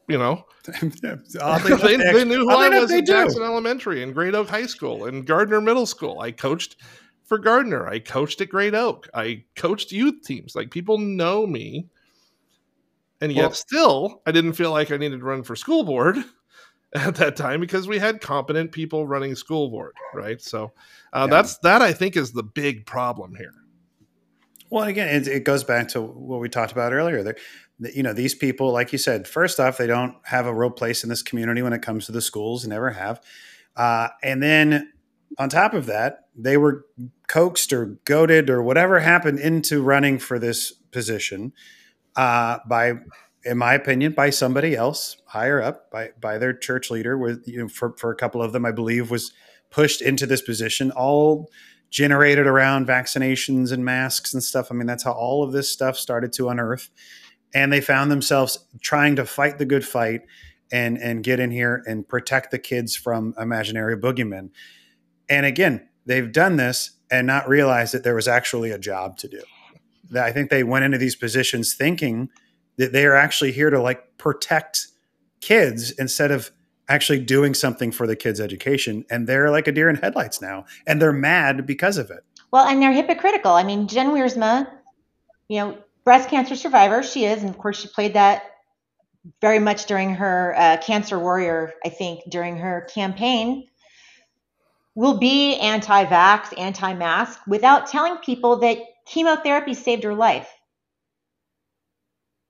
[0.09, 4.67] you know, they, they, knew who I was in Jackson Elementary and Great Oak High
[4.67, 6.21] School and Gardner Middle School.
[6.21, 6.77] I coached
[7.25, 7.87] for Gardner.
[7.87, 9.09] I coached at Great Oak.
[9.15, 10.57] I coached youth teams.
[10.57, 11.87] Like people know me.
[13.21, 16.17] And yet well, still, I didn't feel like I needed to run for school board
[16.95, 20.41] at that time because we had competent people running school board, right?
[20.41, 20.73] So
[21.13, 21.37] uh, yeah.
[21.37, 23.53] that's that I think is the big problem here.
[24.71, 27.23] Well, again, it, it, goes back to what we talked about earlier.
[27.23, 27.39] That
[27.81, 31.03] you know, these people, like you said, first off, they don't have a real place
[31.03, 33.21] in this community when it comes to the schools, never have.
[33.77, 34.93] Uh, and then
[35.39, 36.87] on top of that, they were
[37.29, 41.53] coaxed or goaded or whatever happened into running for this position
[42.17, 42.95] uh, by,
[43.45, 47.17] in my opinion, by somebody else higher up, by by their church leader.
[47.17, 49.33] With you know, for for a couple of them, I believe was
[49.71, 51.51] pushed into this position, all
[51.91, 54.69] generated around vaccinations and masks and stuff.
[54.71, 56.91] I mean, that's how all of this stuff started to unearth,
[57.55, 60.23] and they found themselves trying to fight the good fight
[60.71, 64.51] and and get in here and protect the kids from imaginary boogeymen
[65.29, 69.29] and again, they've done this and not realized that there was actually a job to
[69.29, 69.43] do.
[70.11, 72.31] That I think they went into these positions thinking
[72.77, 74.89] that they are actually here to like protect
[75.41, 76.51] kids instead of
[76.89, 79.05] actually doing something for the kids' education.
[79.11, 82.25] And they're like a deer in headlights now, and they're mad because of it.
[82.51, 83.53] Well, and they're hypocritical.
[83.53, 84.67] I mean, Jen Wiersma,
[85.49, 85.79] you know,
[86.09, 88.43] breast cancer survivor, she is, and of course, she played that
[89.43, 91.75] very much during her uh, cancer warrior.
[91.85, 93.69] I think during her campaign
[94.95, 100.49] will be anti vax, anti mask without telling people that chemotherapy saved her life.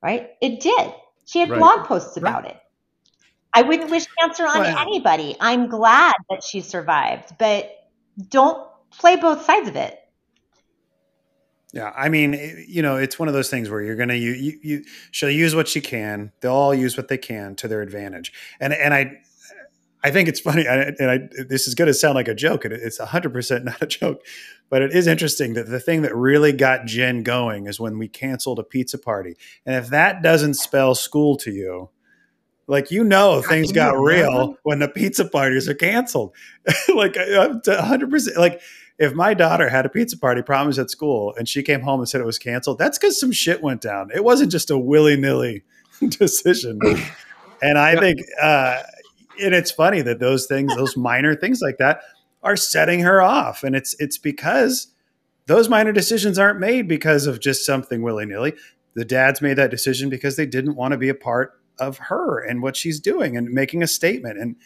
[0.00, 0.30] Right?
[0.40, 0.94] It did.
[1.24, 1.58] She had right.
[1.58, 2.52] blog posts about right.
[2.52, 2.60] it.
[3.52, 5.36] I wouldn't wish cancer on well, anybody.
[5.40, 7.72] I'm glad that she survived, but
[8.28, 9.98] don't play both sides of it.
[11.72, 14.32] Yeah, I mean, eh, you know, it's one of those things where you're gonna you,
[14.32, 16.32] you, you she'll use what she can.
[16.40, 18.32] They'll all use what they can to their advantage.
[18.58, 19.18] And and I
[20.02, 22.72] I think it's funny, and I, this is going to sound like a joke, and
[22.72, 24.22] it's 100% not a joke,
[24.70, 28.08] but it is interesting that the thing that really got Jen going is when we
[28.08, 29.36] canceled a pizza party.
[29.66, 31.90] And if that doesn't spell school to you,
[32.66, 36.34] like you know things got real when the pizza parties are canceled.
[36.94, 38.36] like 100%.
[38.36, 38.60] Like
[38.98, 42.08] if my daughter had a pizza party promise at school and she came home and
[42.08, 44.10] said it was canceled, that's because some shit went down.
[44.12, 45.62] It wasn't just a willy nilly
[46.08, 46.80] decision.
[47.62, 48.82] and I think, uh,
[49.40, 52.00] and it's funny that those things, those minor things like that,
[52.42, 54.88] are setting her off, and it's it's because
[55.46, 58.54] those minor decisions aren't made because of just something willy nilly.
[58.94, 62.38] The dads made that decision because they didn't want to be a part of her
[62.38, 64.38] and what she's doing and making a statement.
[64.38, 64.56] And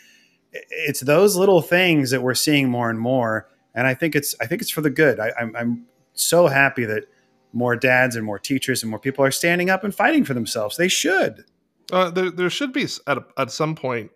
[0.53, 4.47] it's those little things that we're seeing more and more, and I think it's I
[4.47, 5.21] think it's for the good.
[5.21, 7.05] I, I'm I'm so happy that
[7.53, 10.77] more dads and more teachers and more people are standing up and fighting for themselves.
[10.77, 11.45] They should.
[11.93, 14.11] Uh, there, there should be at, a, at some point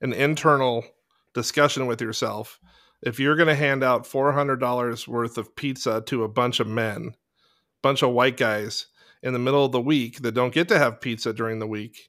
[0.00, 0.84] an internal
[1.34, 2.58] discussion with yourself.
[3.02, 7.14] If you're going to hand out $400 worth of pizza to a bunch of men,
[7.82, 8.86] bunch of white guys
[9.22, 12.08] in the middle of the week that don't get to have pizza during the week,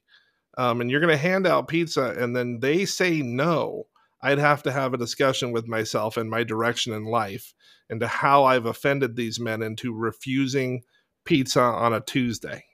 [0.56, 3.86] um, and you're going to hand out pizza and then they say no,
[4.22, 7.54] I'd have to have a discussion with myself and my direction in life
[7.88, 10.82] into how I've offended these men into refusing
[11.24, 12.64] pizza on a Tuesday.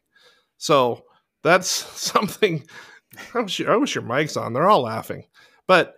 [0.58, 1.04] So
[1.42, 1.68] that's
[2.00, 2.64] something.
[3.34, 4.52] I wish, I wish your mic's on.
[4.52, 5.24] They're all laughing,
[5.66, 5.94] but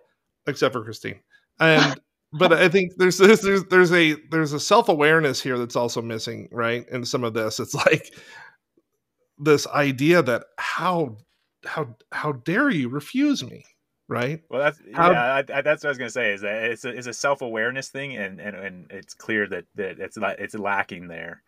[0.47, 1.21] except for Christine.
[1.59, 1.99] And
[2.33, 6.03] but I think there's there's there's, there's a there's a self awareness here that's also
[6.03, 6.87] missing, right?
[6.91, 8.15] In some of this, it's like
[9.39, 11.17] this idea that how
[11.65, 13.65] how how dare you refuse me
[14.09, 14.43] right?
[14.49, 16.85] Well that's how, yeah I, I, that's what i was gonna say is that it's
[16.85, 21.09] a, it's a self-awareness thing and, and and it's clear that that it's it's lacking
[21.09, 21.43] there.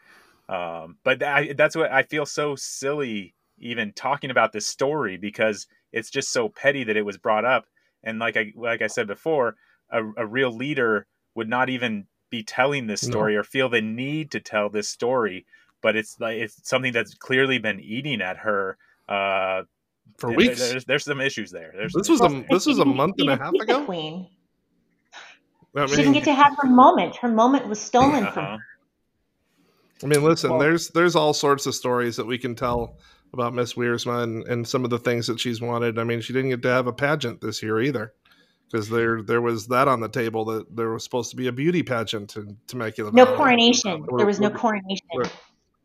[0.49, 5.67] Um but I, that's what i feel so silly even talking about this story because
[5.93, 7.67] it's just so petty that it was brought up.
[8.03, 9.57] And like i like i said before
[9.91, 13.41] a, a real leader would not even be telling this story no.
[13.41, 15.45] or feel the need to tell this story
[15.83, 19.63] but it's like it's something that's clearly been eating at her uh
[20.19, 20.59] for weeks.
[20.59, 21.73] There's, there's some issues there.
[21.77, 23.85] There's this was a this was a month and a half ago.
[23.85, 24.29] Queen.
[25.77, 27.17] I mean, she didn't get to have her moment.
[27.17, 28.33] Her moment was stolen uh-huh.
[28.33, 28.59] from her.
[30.03, 32.97] I mean, listen, well, there's there's all sorts of stories that we can tell
[33.33, 35.99] about Miss Wiersma and, and some of the things that she's wanted.
[35.99, 38.13] I mean, she didn't get to have a pageant this year either,
[38.67, 41.53] because there there was that on the table that there was supposed to be a
[41.53, 43.13] beauty pageant in Temecula.
[43.13, 44.05] No coronation.
[44.17, 45.07] There was no coronation.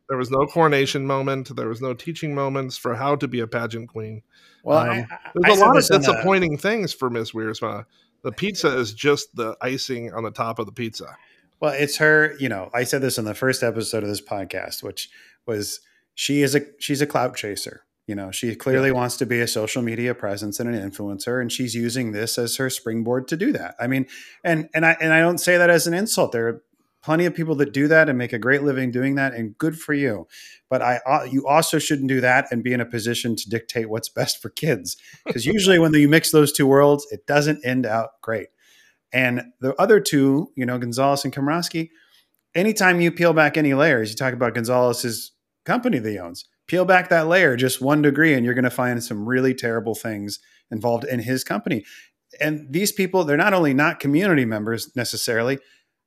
[0.08, 1.54] There was no coronation moment.
[1.54, 4.22] There was no teaching moments for how to be a pageant queen.
[4.62, 6.58] Well, um, I, I, there's I a lot of disappointing the...
[6.58, 7.86] things for Miss Wiersma.
[8.22, 11.16] The pizza is just the icing on the top of the pizza.
[11.60, 12.34] Well, it's her.
[12.38, 15.08] You know, I said this in the first episode of this podcast, which
[15.46, 15.80] was
[16.14, 17.82] she is a she's a clout chaser.
[18.06, 18.94] You know, she clearly yeah.
[18.94, 22.56] wants to be a social media presence and an influencer, and she's using this as
[22.56, 23.74] her springboard to do that.
[23.80, 24.06] I mean,
[24.44, 26.30] and and I and I don't say that as an insult.
[26.30, 26.62] There
[27.06, 29.78] plenty of people that do that and make a great living doing that and good
[29.78, 30.26] for you.
[30.68, 33.88] But i uh, you also shouldn't do that and be in a position to dictate
[33.88, 37.86] what's best for kids because usually when you mix those two worlds it doesn't end
[37.86, 38.48] out great.
[39.12, 41.90] And the other two you know gonzalez and komrosky
[42.56, 45.30] anytime you peel back any layers you talk about gonzalez's
[45.64, 48.80] company that he owns peel back that layer just one degree and you're going to
[48.82, 50.40] find some really terrible things
[50.72, 51.84] involved in his company.
[52.40, 55.60] And these people they're not only not community members necessarily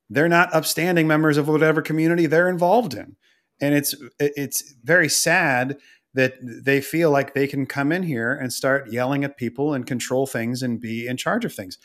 [0.09, 3.15] they're not upstanding members of whatever community they're involved in.
[3.61, 5.77] And it's it's very sad
[6.13, 9.85] that they feel like they can come in here and start yelling at people and
[9.85, 11.77] control things and be in charge of things.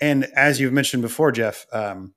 [0.00, 2.12] And as you've mentioned before jeff um,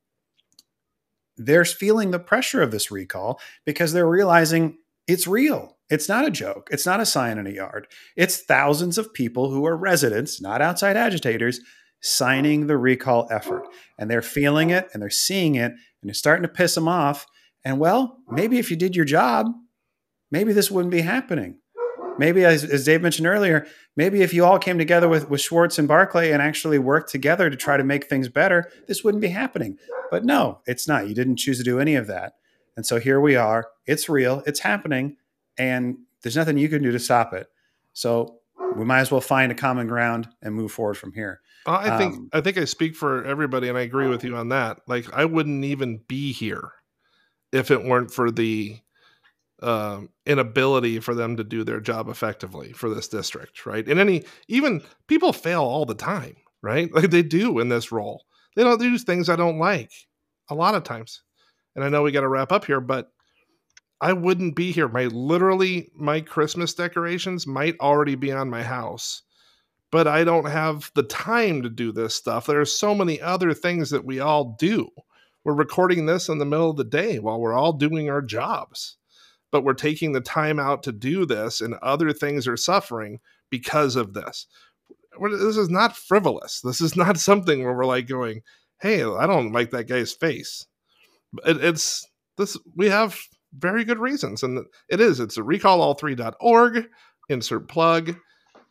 [1.37, 4.77] they're feeling the pressure of this recall because they're realizing
[5.07, 5.77] it's real.
[5.89, 6.67] It's not a joke.
[6.71, 7.87] It's not a sign in a yard.
[8.15, 11.61] It's thousands of people who are residents not outside agitators
[12.01, 13.63] signing the recall effort.
[13.97, 17.25] And they're feeling it and they're seeing it and it's starting to piss them off.
[17.65, 19.47] And well, maybe if you did your job,
[20.31, 21.59] maybe this wouldn't be happening.
[22.17, 25.79] Maybe, as, as Dave mentioned earlier, maybe if you all came together with, with Schwartz
[25.79, 29.29] and Barclay and actually worked together to try to make things better, this wouldn't be
[29.29, 29.77] happening.
[30.11, 31.07] But no, it's not.
[31.07, 32.33] You didn't choose to do any of that.
[32.75, 33.69] And so here we are.
[33.85, 35.15] It's real, it's happening,
[35.57, 37.47] and there's nothing you can do to stop it.
[37.93, 38.39] So
[38.75, 41.39] we might as well find a common ground and move forward from here.
[41.65, 44.49] I think um, I think I speak for everybody, and I agree with you on
[44.49, 44.79] that.
[44.87, 46.71] Like I wouldn't even be here
[47.51, 48.79] if it weren't for the
[49.61, 53.87] um, inability for them to do their job effectively for this district, right?
[53.87, 56.89] And any even people fail all the time, right?
[56.93, 58.23] Like they do in this role.
[58.55, 59.91] They don't do things I don't like
[60.49, 61.21] a lot of times.
[61.75, 63.11] And I know we got to wrap up here, but
[64.01, 64.87] I wouldn't be here.
[64.87, 69.23] My literally my Christmas decorations might already be on my house
[69.91, 72.45] but I don't have the time to do this stuff.
[72.45, 74.89] There are so many other things that we all do.
[75.43, 78.97] We're recording this in the middle of the day while we're all doing our jobs,
[79.51, 83.19] but we're taking the time out to do this, and other things are suffering
[83.49, 84.45] because of this.
[85.19, 86.61] This is not frivolous.
[86.61, 88.41] This is not something where we're like going,
[88.81, 90.67] "Hey, I don't like that guy's face."
[91.45, 92.05] It, it's
[92.37, 92.57] this.
[92.75, 93.17] We have
[93.57, 95.19] very good reasons, and it is.
[95.19, 96.85] It's a recallall3.org.
[97.29, 98.15] Insert plug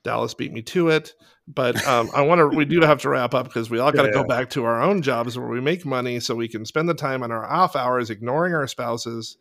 [0.09, 1.13] Dallas beat me to it.
[1.47, 2.49] But um, I want to.
[2.49, 4.65] We do have to wrap up because we all got to yeah, go back to
[4.65, 7.45] our own jobs where we make money, so we can spend the time on our
[7.45, 9.37] off hours ignoring our spouses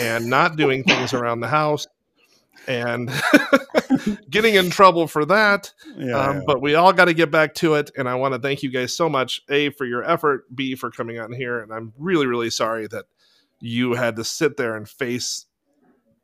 [0.00, 1.86] and not doing things around the house
[2.68, 3.10] and
[4.30, 5.72] getting in trouble for that.
[5.96, 6.42] Yeah, um, yeah.
[6.46, 7.90] But we all got to get back to it.
[7.96, 10.90] And I want to thank you guys so much, A, for your effort, B, for
[10.90, 11.60] coming on here.
[11.60, 13.06] And I'm really, really sorry that
[13.60, 15.46] you had to sit there and face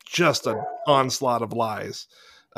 [0.05, 2.07] just an onslaught of lies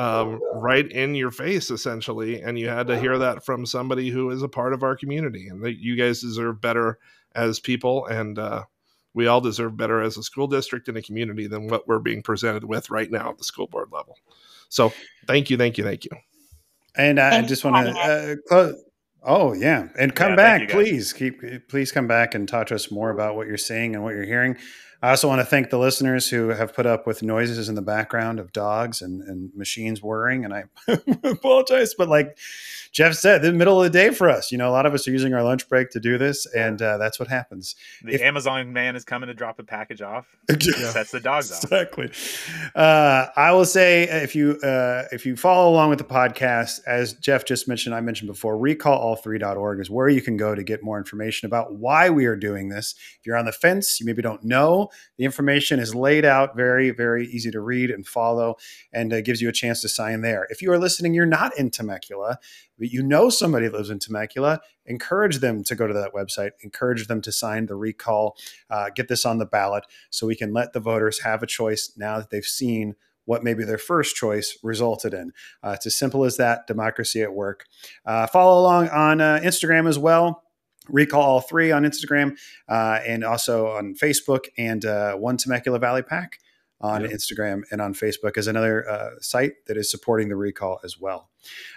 [0.00, 2.40] um, right in your face, essentially.
[2.40, 5.48] And you had to hear that from somebody who is a part of our community.
[5.48, 6.98] And that you guys deserve better
[7.34, 8.06] as people.
[8.06, 8.64] And, uh,
[9.12, 12.22] we all deserve better as a school district and a community than what we're being
[12.22, 14.16] presented with right now at the school board level.
[14.68, 14.92] So
[15.26, 16.10] thank you, thank you, thank you.
[16.96, 18.82] And I Thanks just want to uh, close.
[19.22, 20.88] Oh yeah, and come Yeah, back, thank you, guys.
[20.90, 21.12] please.
[21.12, 24.14] Keep please come back and talk to us more about what you're seeing and what
[24.14, 24.56] you're hearing.
[25.02, 27.82] I also want to thank the listeners who have put up with noises in the
[27.82, 30.44] background of dogs and, and machines whirring.
[30.44, 30.64] And I
[31.24, 32.36] apologize, but like
[32.92, 34.52] Jeff said, the middle of the day for us.
[34.52, 36.82] You know, a lot of us are using our lunch break to do this, and
[36.82, 37.76] uh, that's what happens.
[38.02, 40.26] The If- Amazon man is coming to drop a package off.
[40.60, 41.64] Sets the dogs off.
[41.64, 42.10] Exactly.
[42.74, 47.14] Uh, I will say if you uh, if you follow along with the podcast, as
[47.14, 50.98] Jeff just mentioned, I mentioned before, recallall3.org is where you can go to get more
[50.98, 52.94] information about why we are doing this.
[53.20, 56.90] If you're on the fence, you maybe don't know, the information is laid out very,
[56.90, 58.56] very easy to read and follow,
[58.92, 60.46] and uh, gives you a chance to sign there.
[60.50, 62.38] If you are listening, you're not in Temecula,
[62.78, 67.06] but you know somebody lives in Temecula, encourage them to go to that website, encourage
[67.06, 68.36] them to sign the recall,
[68.70, 71.92] uh, get this on the ballot so we can let the voters have a choice
[71.96, 72.94] now that they've seen
[73.26, 75.32] what maybe their first choice resulted in.
[75.62, 77.64] Uh, it's as simple as that democracy at work.
[78.04, 80.42] Uh, follow along on uh, Instagram as well.
[80.92, 82.36] Recall all three on Instagram
[82.68, 86.38] uh, and also on Facebook and uh, One Temecula Valley PAC
[86.82, 87.10] on Yep.
[87.10, 91.28] Instagram and on Facebook is another uh, site that is supporting the recall as well.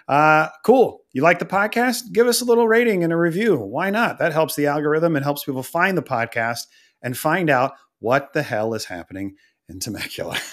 [0.07, 1.01] Uh, cool.
[1.11, 2.11] You like the podcast?
[2.14, 3.57] Give us a little rating and a review.
[3.57, 4.20] Why not?
[4.20, 6.68] That helps the algorithm and helps people find the podcast
[7.01, 9.36] and find out what the hell is happening
[9.70, 10.38] in Temecula.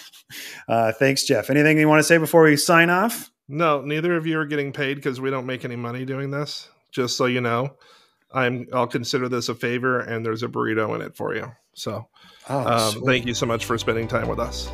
[0.69, 1.51] Uh, thanks, Jeff.
[1.51, 3.33] Anything you want to say before we sign off?
[3.49, 6.69] No, neither of you are getting paid because we don't make any money doing this.
[6.93, 7.75] Just so you know,
[8.33, 11.51] I'm I'll consider this a favor, and there's a burrito in it for you.
[11.75, 12.09] So,
[12.49, 14.69] Oh, um, thank you so much for spending time with us.